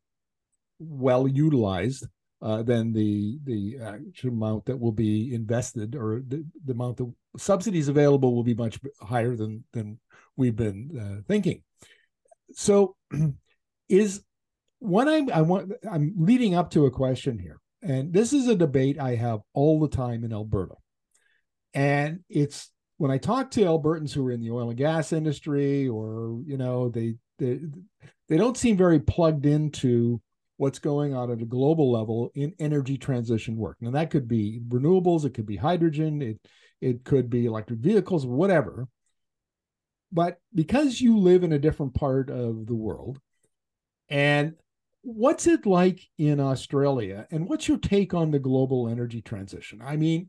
well 0.79 1.29
utilized 1.29 2.07
uh, 2.43 2.63
then 2.63 2.93
the 2.93 3.39
the 3.45 3.77
amount 4.25 4.65
that 4.67 4.79
will 4.79 4.93
be 4.93 5.35
invested 5.35 5.95
or 5.95 6.23
the, 6.27 6.45
the 6.65 6.73
amount 6.73 7.01
of 7.01 7.13
subsidies 7.37 7.89
available 7.89 8.35
will 8.35 8.45
be 8.45 8.55
much 8.55 8.79
higher 9.01 9.37
than 9.37 9.65
than 9.73 9.99
we've 10.37 10.57
been 10.57 10.91
uh, 10.99 11.23
thinking 11.29 11.63
so 12.53 12.97
is 13.89 14.23
what 14.79 15.09
I'm 15.09 15.31
I 15.33 15.43
want 15.43 15.73
I'm 15.91 16.15
leading 16.17 16.55
up 16.55 16.71
to 16.71 16.87
a 16.87 16.91
question 16.91 17.39
here. 17.39 17.61
And 17.83 18.13
this 18.13 18.33
is 18.33 18.47
a 18.47 18.57
debate 18.57 18.99
I 18.99 19.15
have 19.15 19.41
all 19.55 19.81
the 19.81 19.89
time 19.89 20.25
in 20.25 20.33
Alberta. 20.33 20.75
And 21.73 22.21
it's 22.29 22.71
when 22.99 23.11
I 23.11 23.19
talk 23.19 23.51
to 23.53 23.63
Albertans 23.63 24.13
who 24.13 24.27
are 24.27 24.33
in 24.33 24.41
the 24.41 24.51
oil 24.51 24.69
and 24.69 24.79
gas 24.79 25.13
industry 25.13 25.89
or 25.89 26.41
you 26.47 26.57
know 26.57 26.89
they 26.89 27.15
they 27.39 27.61
they 28.29 28.37
don't 28.37 28.57
seem 28.57 28.77
very 28.77 29.01
plugged 29.01 29.47
into 29.47 30.21
what's 30.61 30.79
going 30.79 31.15
on 31.15 31.31
at 31.31 31.41
a 31.41 31.47
global 31.47 31.91
level 31.91 32.31
in 32.35 32.53
energy 32.59 32.99
transition 32.99 33.57
work. 33.57 33.79
Now 33.81 33.93
that 33.93 34.11
could 34.11 34.29
be 34.29 34.61
renewables, 34.69 35.25
it 35.25 35.33
could 35.33 35.47
be 35.47 35.57
hydrogen, 35.57 36.21
it 36.21 36.39
it 36.83 37.03
could 37.03 37.31
be 37.31 37.47
electric 37.47 37.79
vehicles, 37.79 38.27
whatever. 38.27 38.87
But 40.13 40.39
because 40.55 41.01
you 41.01 41.17
live 41.19 41.45
in 41.45 41.53
a 41.53 41.59
different 41.59 41.95
part 41.95 42.29
of 42.29 42.67
the 42.67 42.75
world, 42.75 43.19
and 44.11 44.55
what's 45.01 45.47
it 45.47 45.65
like 45.65 46.01
in 46.19 46.41
Australia? 46.41 47.27
And 47.31 47.49
what's 47.49 47.67
your 47.67 47.79
take 47.79 48.13
on 48.13 48.31
the 48.31 48.39
global 48.39 48.87
energy 48.87 49.23
transition? 49.23 49.81
I 49.83 49.97
mean, 49.97 50.29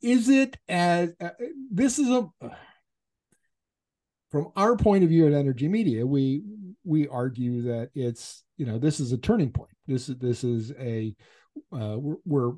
is 0.00 0.28
it 0.28 0.56
as 0.68 1.12
uh, 1.20 1.30
this 1.72 1.98
is 1.98 2.08
a 2.08 2.28
from 4.30 4.52
our 4.54 4.76
point 4.76 5.02
of 5.02 5.10
view 5.10 5.26
at 5.26 5.32
Energi 5.32 5.68
Media, 5.68 6.06
we 6.06 6.42
we 6.84 7.08
argue 7.08 7.62
that 7.62 7.90
it's 7.94 8.44
you 8.56 8.66
know 8.66 8.78
this 8.78 9.00
is 9.00 9.12
a 9.12 9.18
turning 9.18 9.50
point. 9.50 9.72
This 9.86 10.08
is 10.08 10.16
this 10.16 10.44
is 10.44 10.72
a 10.78 11.14
uh, 11.72 11.96
we're, 11.98 12.16
we're 12.24 12.52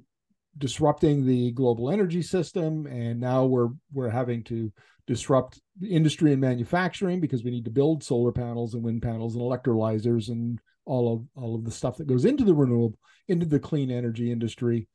disrupting 0.59 1.27
the 1.27 1.53
global 1.53 1.91
energy 1.91 2.23
system, 2.23 2.87
and 2.87 3.21
now 3.21 3.45
we're 3.45 3.69
we're 3.93 4.11
having 4.11 4.43
to 4.45 4.73
disrupt 5.07 5.61
the 5.79 5.89
industry 5.89 6.33
and 6.33 6.41
manufacturing 6.41 7.21
because 7.21 7.45
we 7.45 7.51
need 7.51 7.65
to 7.65 7.71
build 7.71 8.03
solar 8.03 8.33
panels 8.33 8.75
and 8.75 8.83
wind 8.83 9.03
panels 9.03 9.35
and 9.35 9.43
electrolyzers 9.43 10.29
and 10.29 10.61
all 10.85 11.13
of 11.13 11.25
all 11.35 11.55
of 11.55 11.65
the 11.65 11.71
stuff 11.71 11.97
that 11.97 12.07
goes 12.07 12.25
into 12.25 12.45
the 12.45 12.55
renewable 12.55 12.99
into 13.29 13.47
the 13.47 13.59
clean 13.59 13.91
energy 13.91 14.31
industry 14.31 14.89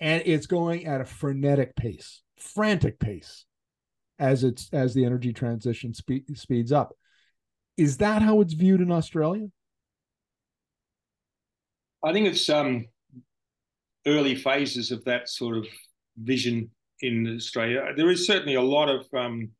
and 0.00 0.22
it's 0.26 0.46
going 0.46 0.86
at 0.86 1.00
a 1.00 1.04
frenetic 1.04 1.74
pace 1.76 2.22
frantic 2.36 2.98
pace 2.98 3.44
as 4.18 4.44
it's 4.44 4.68
as 4.72 4.92
the 4.94 5.04
energy 5.04 5.32
transition 5.32 5.94
spe- 5.94 6.28
speeds 6.34 6.72
up 6.72 6.92
is 7.76 7.96
that 7.98 8.22
how 8.22 8.40
it's 8.40 8.54
viewed 8.54 8.80
in 8.80 8.90
australia 8.90 9.48
i 12.02 12.12
think 12.12 12.26
it's 12.26 12.48
um 12.48 12.86
early 14.06 14.34
phases 14.34 14.90
of 14.90 15.04
that 15.04 15.28
sort 15.28 15.56
of 15.56 15.66
vision 16.18 16.70
in 17.00 17.34
Australia. 17.36 17.92
There 17.96 18.10
is 18.10 18.26
certainly 18.26 18.54
a 18.54 18.62
lot 18.62 18.88
of 18.88 19.06
um, 19.14 19.50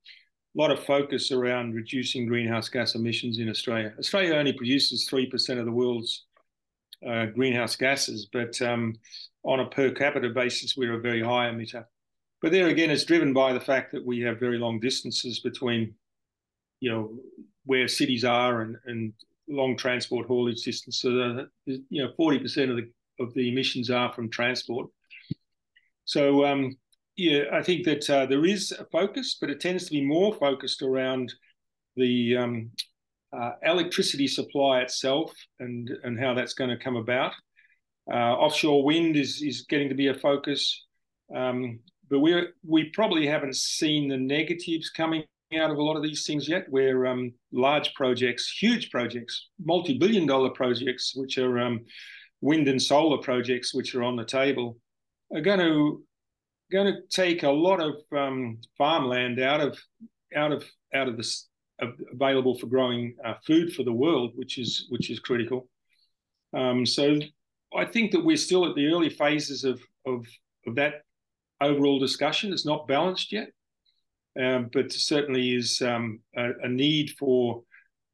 lot 0.55 0.71
of 0.71 0.85
focus 0.85 1.33
around 1.33 1.75
reducing 1.75 2.27
greenhouse 2.27 2.69
gas 2.69 2.95
emissions 2.95 3.39
in 3.39 3.49
Australia. 3.49 3.93
Australia 3.99 4.35
only 4.35 4.53
produces 4.53 5.07
three 5.09 5.27
percent 5.27 5.59
of 5.59 5.67
the 5.67 5.73
world's 5.73 6.25
uh, 7.07 7.27
greenhouse 7.27 7.77
gases, 7.77 8.29
but 8.33 8.61
um, 8.63 8.95
on 9.45 9.61
a 9.61 9.67
per 9.67 9.91
capita 9.91 10.31
basis, 10.31 10.77
we're 10.77 10.95
a 10.95 11.01
very 11.01 11.23
high 11.23 11.51
emitter. 11.51 11.85
But 12.41 12.53
there 12.53 12.69
again, 12.69 12.91
it's 12.91 13.05
driven 13.05 13.33
by 13.33 13.53
the 13.53 13.61
fact 13.61 13.93
that 13.93 14.05
we 14.05 14.21
have 14.21 14.39
very 14.39 14.59
long 14.59 14.79
distances 14.79 15.41
between, 15.41 15.95
you 16.85 16.91
know, 16.91 17.03
where 17.71 17.89
cities 17.89 18.25
are 18.25 18.55
and, 18.63 18.77
and 18.91 19.13
long 19.49 19.75
transport 19.77 20.27
haulage 20.27 20.63
distances. 20.65 21.01
So, 21.01 21.11
you 21.67 22.03
know, 22.03 22.11
forty 22.17 22.39
percent 22.39 22.71
of 22.71 22.77
the 22.77 22.87
of 23.23 23.33
the 23.35 23.49
emissions 23.53 23.89
are 23.91 24.13
from 24.13 24.29
transport. 24.29 24.87
So 26.05 26.45
um, 26.45 26.63
yeah, 27.17 27.43
I 27.59 27.63
think 27.63 27.81
that 27.85 28.05
uh, 28.11 28.27
there 28.27 28.45
is 28.55 28.73
a 28.73 28.85
focus, 28.99 29.39
but 29.41 29.51
it 29.51 29.61
tends 29.61 29.85
to 29.85 29.93
be 29.99 30.05
more 30.05 30.35
focused 30.35 30.83
around 30.83 31.27
the 31.97 32.37
um, 32.37 32.71
uh, 33.33 33.53
electricity 33.63 34.29
supply 34.29 34.75
itself 34.83 35.31
and 35.59 35.91
and 36.05 36.21
how 36.23 36.35
that's 36.35 36.55
going 36.55 36.71
to 36.71 36.85
come 36.85 36.97
about. 36.97 37.33
Uh, 38.13 38.35
offshore 38.45 38.85
wind 38.85 39.17
is 39.17 39.43
is 39.51 39.65
getting 39.71 39.89
to 39.89 39.95
be 39.95 40.09
a 40.09 40.21
focus, 40.29 40.61
um, 41.35 41.81
but 42.11 42.21
we 42.25 42.31
we 42.75 42.91
probably 42.99 43.27
haven't 43.27 43.57
seen 43.57 44.09
the 44.09 44.19
negatives 44.39 44.91
coming 44.91 45.25
out 45.59 45.71
of 45.71 45.79
a 45.79 45.83
lot 45.83 45.97
of 45.97 46.03
these 46.03 46.27
things 46.27 46.49
yet. 46.49 46.67
Where 46.69 47.07
um, 47.07 47.33
large 47.53 47.95
projects, 47.95 48.51
huge 48.51 48.91
projects, 48.91 49.49
multi-billion 49.65 50.27
dollar 50.27 50.51
projects, 50.51 51.13
which 51.15 51.39
are 51.39 51.59
um, 51.59 51.85
wind 52.41 52.69
and 52.69 52.81
solar 52.81 53.19
projects, 53.19 53.75
which 53.75 53.95
are 53.95 54.03
on 54.03 54.17
the 54.17 54.25
table, 54.25 54.79
are 55.35 55.41
going 55.41 55.61
to 55.61 56.05
going 56.73 56.93
to 56.93 57.01
take 57.09 57.43
a 57.43 57.51
lot 57.51 57.81
of 57.81 57.95
um, 58.17 58.59
farmland 58.77 59.41
out 59.41 59.61
of 59.61 59.79
out 60.35 60.53
of 60.53 60.65
out 60.95 61.09
of 61.09 61.17
this 61.17 61.49
available 62.13 62.59
for 62.59 62.67
growing 62.67 63.15
uh, 63.25 63.35
food 63.47 63.73
for 63.73 63.83
the 63.83 63.93
world, 63.93 64.33
which 64.35 64.59
is 64.59 64.87
which 64.91 65.11
is 65.11 65.19
critical. 65.21 65.69
Um, 66.57 66.87
so 66.87 67.19
I 67.77 67.85
think 67.85 68.13
that 68.13 68.25
we're 68.25 68.37
still 68.37 68.69
at 68.69 68.75
the 68.77 68.87
early 68.87 69.11
phases 69.11 69.65
of 69.65 69.81
of, 70.07 70.27
of 70.67 70.75
that 70.77 71.03
overall 71.61 71.99
discussion. 71.99 72.53
It's 72.53 72.67
not 72.67 72.87
balanced 72.87 73.33
yet, 73.33 73.49
um, 74.41 74.71
but 74.73 74.93
certainly 74.93 75.55
is 75.55 75.81
um, 75.83 76.21
a, 76.37 76.51
a, 76.63 76.69
need 76.69 77.11
for 77.19 77.63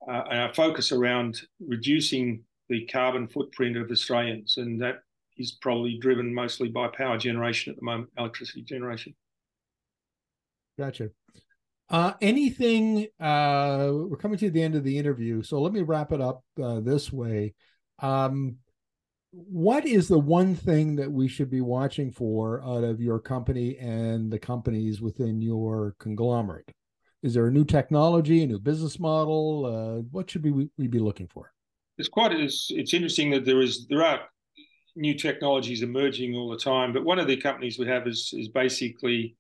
uh, 0.09 0.23
a 0.31 0.55
focus 0.55 0.93
around 0.93 1.41
reducing 1.67 2.43
the 2.69 2.87
carbon 2.87 3.27
footprint 3.27 3.77
of 3.77 3.91
Australians, 3.91 4.57
and 4.57 4.81
that 4.81 4.97
is 5.37 5.53
probably 5.53 5.99
driven 5.99 6.33
mostly 6.33 6.69
by 6.69 6.89
power 6.89 7.17
generation 7.17 7.71
at 7.71 7.77
the 7.77 7.85
moment, 7.85 8.11
electricity 8.19 8.63
generation. 8.63 9.15
Gotcha. 10.79 11.11
Uh, 11.89 12.13
anything? 12.21 13.09
Uh, 13.19 13.91
we're 13.93 14.17
coming 14.17 14.39
to 14.39 14.51
the 14.51 14.63
end 14.63 14.77
of 14.77 14.85
the 14.85 14.97
interview, 14.97 15.43
so 15.43 15.61
let 15.61 15.73
me 15.73 15.83
wrap 15.83 16.13
it 16.13 16.21
up 16.21 16.45
uh, 16.63 16.81
this 16.81 17.13
way. 17.13 17.55
Um, 17.99 18.57
what 19.33 19.87
is 19.87 20.09
the 20.09 20.19
one 20.19 20.55
thing 20.55 20.97
that 20.97 21.11
we 21.11 21.29
should 21.29 21.51
be 21.51 21.61
watching 21.61 22.11
for 22.11 22.63
out 22.65 22.83
of 22.83 23.01
your 23.01 23.19
company 23.19 23.77
and 23.79 24.31
the 24.31 24.39
companies 24.39 25.01
within 25.01 25.41
your 25.41 25.95
conglomerate? 25.99 26.73
Is 27.23 27.35
there 27.35 27.47
a 27.47 27.51
new 27.51 27.65
technology, 27.65 28.43
a 28.43 28.47
new 28.47 28.59
business 28.59 28.99
model? 28.99 29.67
Uh, 29.67 30.03
what 30.11 30.31
should 30.31 30.43
we, 30.43 30.69
we 30.77 30.87
be 30.89 30.99
looking 30.99 31.29
for? 31.29 31.53
It's 31.99 32.09
quite 32.09 32.33
it's, 32.33 32.69
it's 32.71 32.95
interesting 32.95 33.31
that 33.31 33.45
there 33.45 33.61
is 33.61 33.87
there 33.89 34.03
are 34.03 34.21
new 34.97 35.15
technologies 35.15 35.83
emerging 35.83 36.35
all 36.35 36.51
the 36.51 36.59
time, 36.59 36.93
but 36.93 37.05
one 37.05 37.19
of 37.19 37.27
the 37.27 37.37
companies 37.37 37.79
we 37.79 37.87
have 37.87 38.09
is 38.09 38.33
is 38.33 38.49
basically 38.49 39.37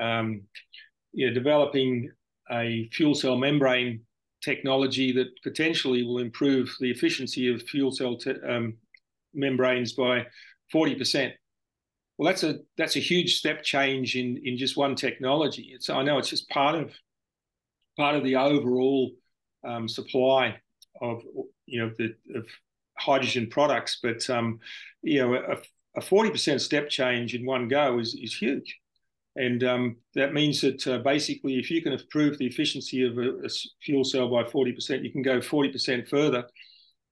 um, 0.00 0.42
you 1.12 1.28
know, 1.28 1.34
developing 1.34 2.10
a 2.50 2.88
fuel 2.92 3.14
cell 3.14 3.36
membrane 3.36 4.00
technology 4.42 5.12
that 5.12 5.28
potentially 5.42 6.02
will 6.02 6.18
improve 6.18 6.74
the 6.80 6.90
efficiency 6.90 7.52
of 7.52 7.62
fuel 7.62 7.90
cell 7.90 8.16
te- 8.16 8.40
um, 8.48 8.74
membranes 9.38 9.92
by 9.92 10.26
40%. 10.74 11.32
Well, 12.16 12.26
that's 12.26 12.42
a 12.42 12.56
that's 12.76 12.96
a 12.96 13.00
huge 13.00 13.36
step 13.36 13.62
change 13.62 14.16
in 14.16 14.40
in 14.44 14.58
just 14.58 14.76
one 14.76 14.96
technology. 14.96 15.70
It's 15.72 15.88
I 15.88 16.02
know 16.02 16.18
it's 16.18 16.28
just 16.28 16.48
part 16.48 16.74
of 16.74 16.92
part 17.96 18.16
of 18.16 18.24
the 18.24 18.34
overall 18.36 19.12
um, 19.64 19.88
supply 19.88 20.56
of 21.00 21.22
you 21.66 21.80
know 21.80 21.92
the 21.96 22.14
of 22.36 22.44
hydrogen 22.98 23.46
products, 23.48 24.00
but 24.02 24.28
um, 24.30 24.58
you 25.02 25.20
know 25.20 25.34
a, 25.34 25.58
a 25.96 26.00
40% 26.00 26.60
step 26.60 26.88
change 26.88 27.34
in 27.36 27.46
one 27.46 27.68
go 27.68 28.00
is 28.00 28.14
is 28.20 28.34
huge. 28.34 28.76
And 29.36 29.62
um, 29.62 29.96
that 30.16 30.34
means 30.34 30.60
that 30.62 30.84
uh, 30.88 30.98
basically, 30.98 31.58
if 31.60 31.70
you 31.70 31.80
can 31.80 31.92
improve 31.92 32.38
the 32.38 32.46
efficiency 32.46 33.06
of 33.06 33.16
a, 33.18 33.46
a, 33.46 33.48
fuel 33.84 34.02
cell 34.02 34.28
by 34.28 34.42
40%, 34.42 35.04
you 35.04 35.12
can 35.12 35.22
go 35.22 35.38
40% 35.38 36.08
further 36.08 36.44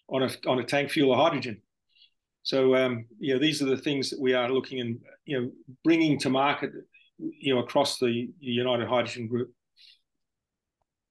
on 0.09 0.25
a, 0.25 0.31
on 0.49 0.59
a 0.59 0.65
tank 0.65 0.91
fuel 0.91 1.13
of 1.13 1.21
hydrogen. 1.21 1.63
So, 2.47 2.77
um, 2.77 3.07
you 3.19 3.35
know, 3.35 3.41
these 3.41 3.61
are 3.61 3.65
the 3.65 3.77
things 3.77 4.09
that 4.11 4.21
we 4.21 4.33
are 4.33 4.49
looking 4.49 4.79
and, 4.79 5.01
you 5.25 5.41
know, 5.41 5.51
bringing 5.83 6.17
to 6.21 6.31
market, 6.31 6.71
you 7.19 7.53
know, 7.53 7.61
across 7.61 7.99
the 7.99 8.29
United 8.39 8.87
Hydrogen 8.87 9.27
Group. 9.27 9.51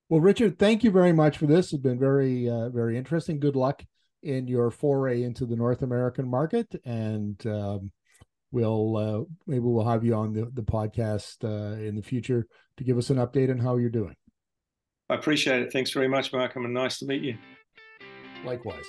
Well, 0.07 0.21
Richard, 0.21 0.57
thank 0.57 0.85
you 0.85 0.91
very 0.91 1.11
much 1.11 1.37
for 1.37 1.45
this. 1.45 1.73
It's 1.73 1.83
been 1.83 1.99
very, 1.99 2.49
uh, 2.49 2.69
very 2.69 2.97
interesting. 2.97 3.41
Good 3.41 3.57
luck 3.57 3.83
in 4.23 4.47
your 4.47 4.71
foray 4.71 5.23
into 5.23 5.45
the 5.45 5.57
North 5.57 5.81
American 5.81 6.25
market. 6.25 6.73
And 6.85 7.45
um, 7.45 7.91
we'll 8.53 8.95
uh, 8.95 9.23
maybe 9.45 9.59
we'll 9.59 9.83
have 9.83 10.05
you 10.05 10.15
on 10.15 10.31
the, 10.31 10.49
the 10.53 10.63
podcast 10.63 11.43
uh, 11.43 11.77
in 11.81 11.97
the 11.97 12.01
future 12.01 12.47
to 12.77 12.83
give 12.85 12.97
us 12.97 13.09
an 13.09 13.17
update 13.17 13.51
on 13.51 13.57
how 13.57 13.75
you're 13.75 13.89
doing. 13.89 14.15
I 15.09 15.15
appreciate 15.15 15.63
it. 15.63 15.73
Thanks 15.73 15.91
very 15.91 16.07
much, 16.07 16.31
Mark. 16.31 16.55
and 16.55 16.73
nice 16.73 16.99
to 16.99 17.05
meet 17.05 17.23
you. 17.23 17.37
Likewise. 18.45 18.85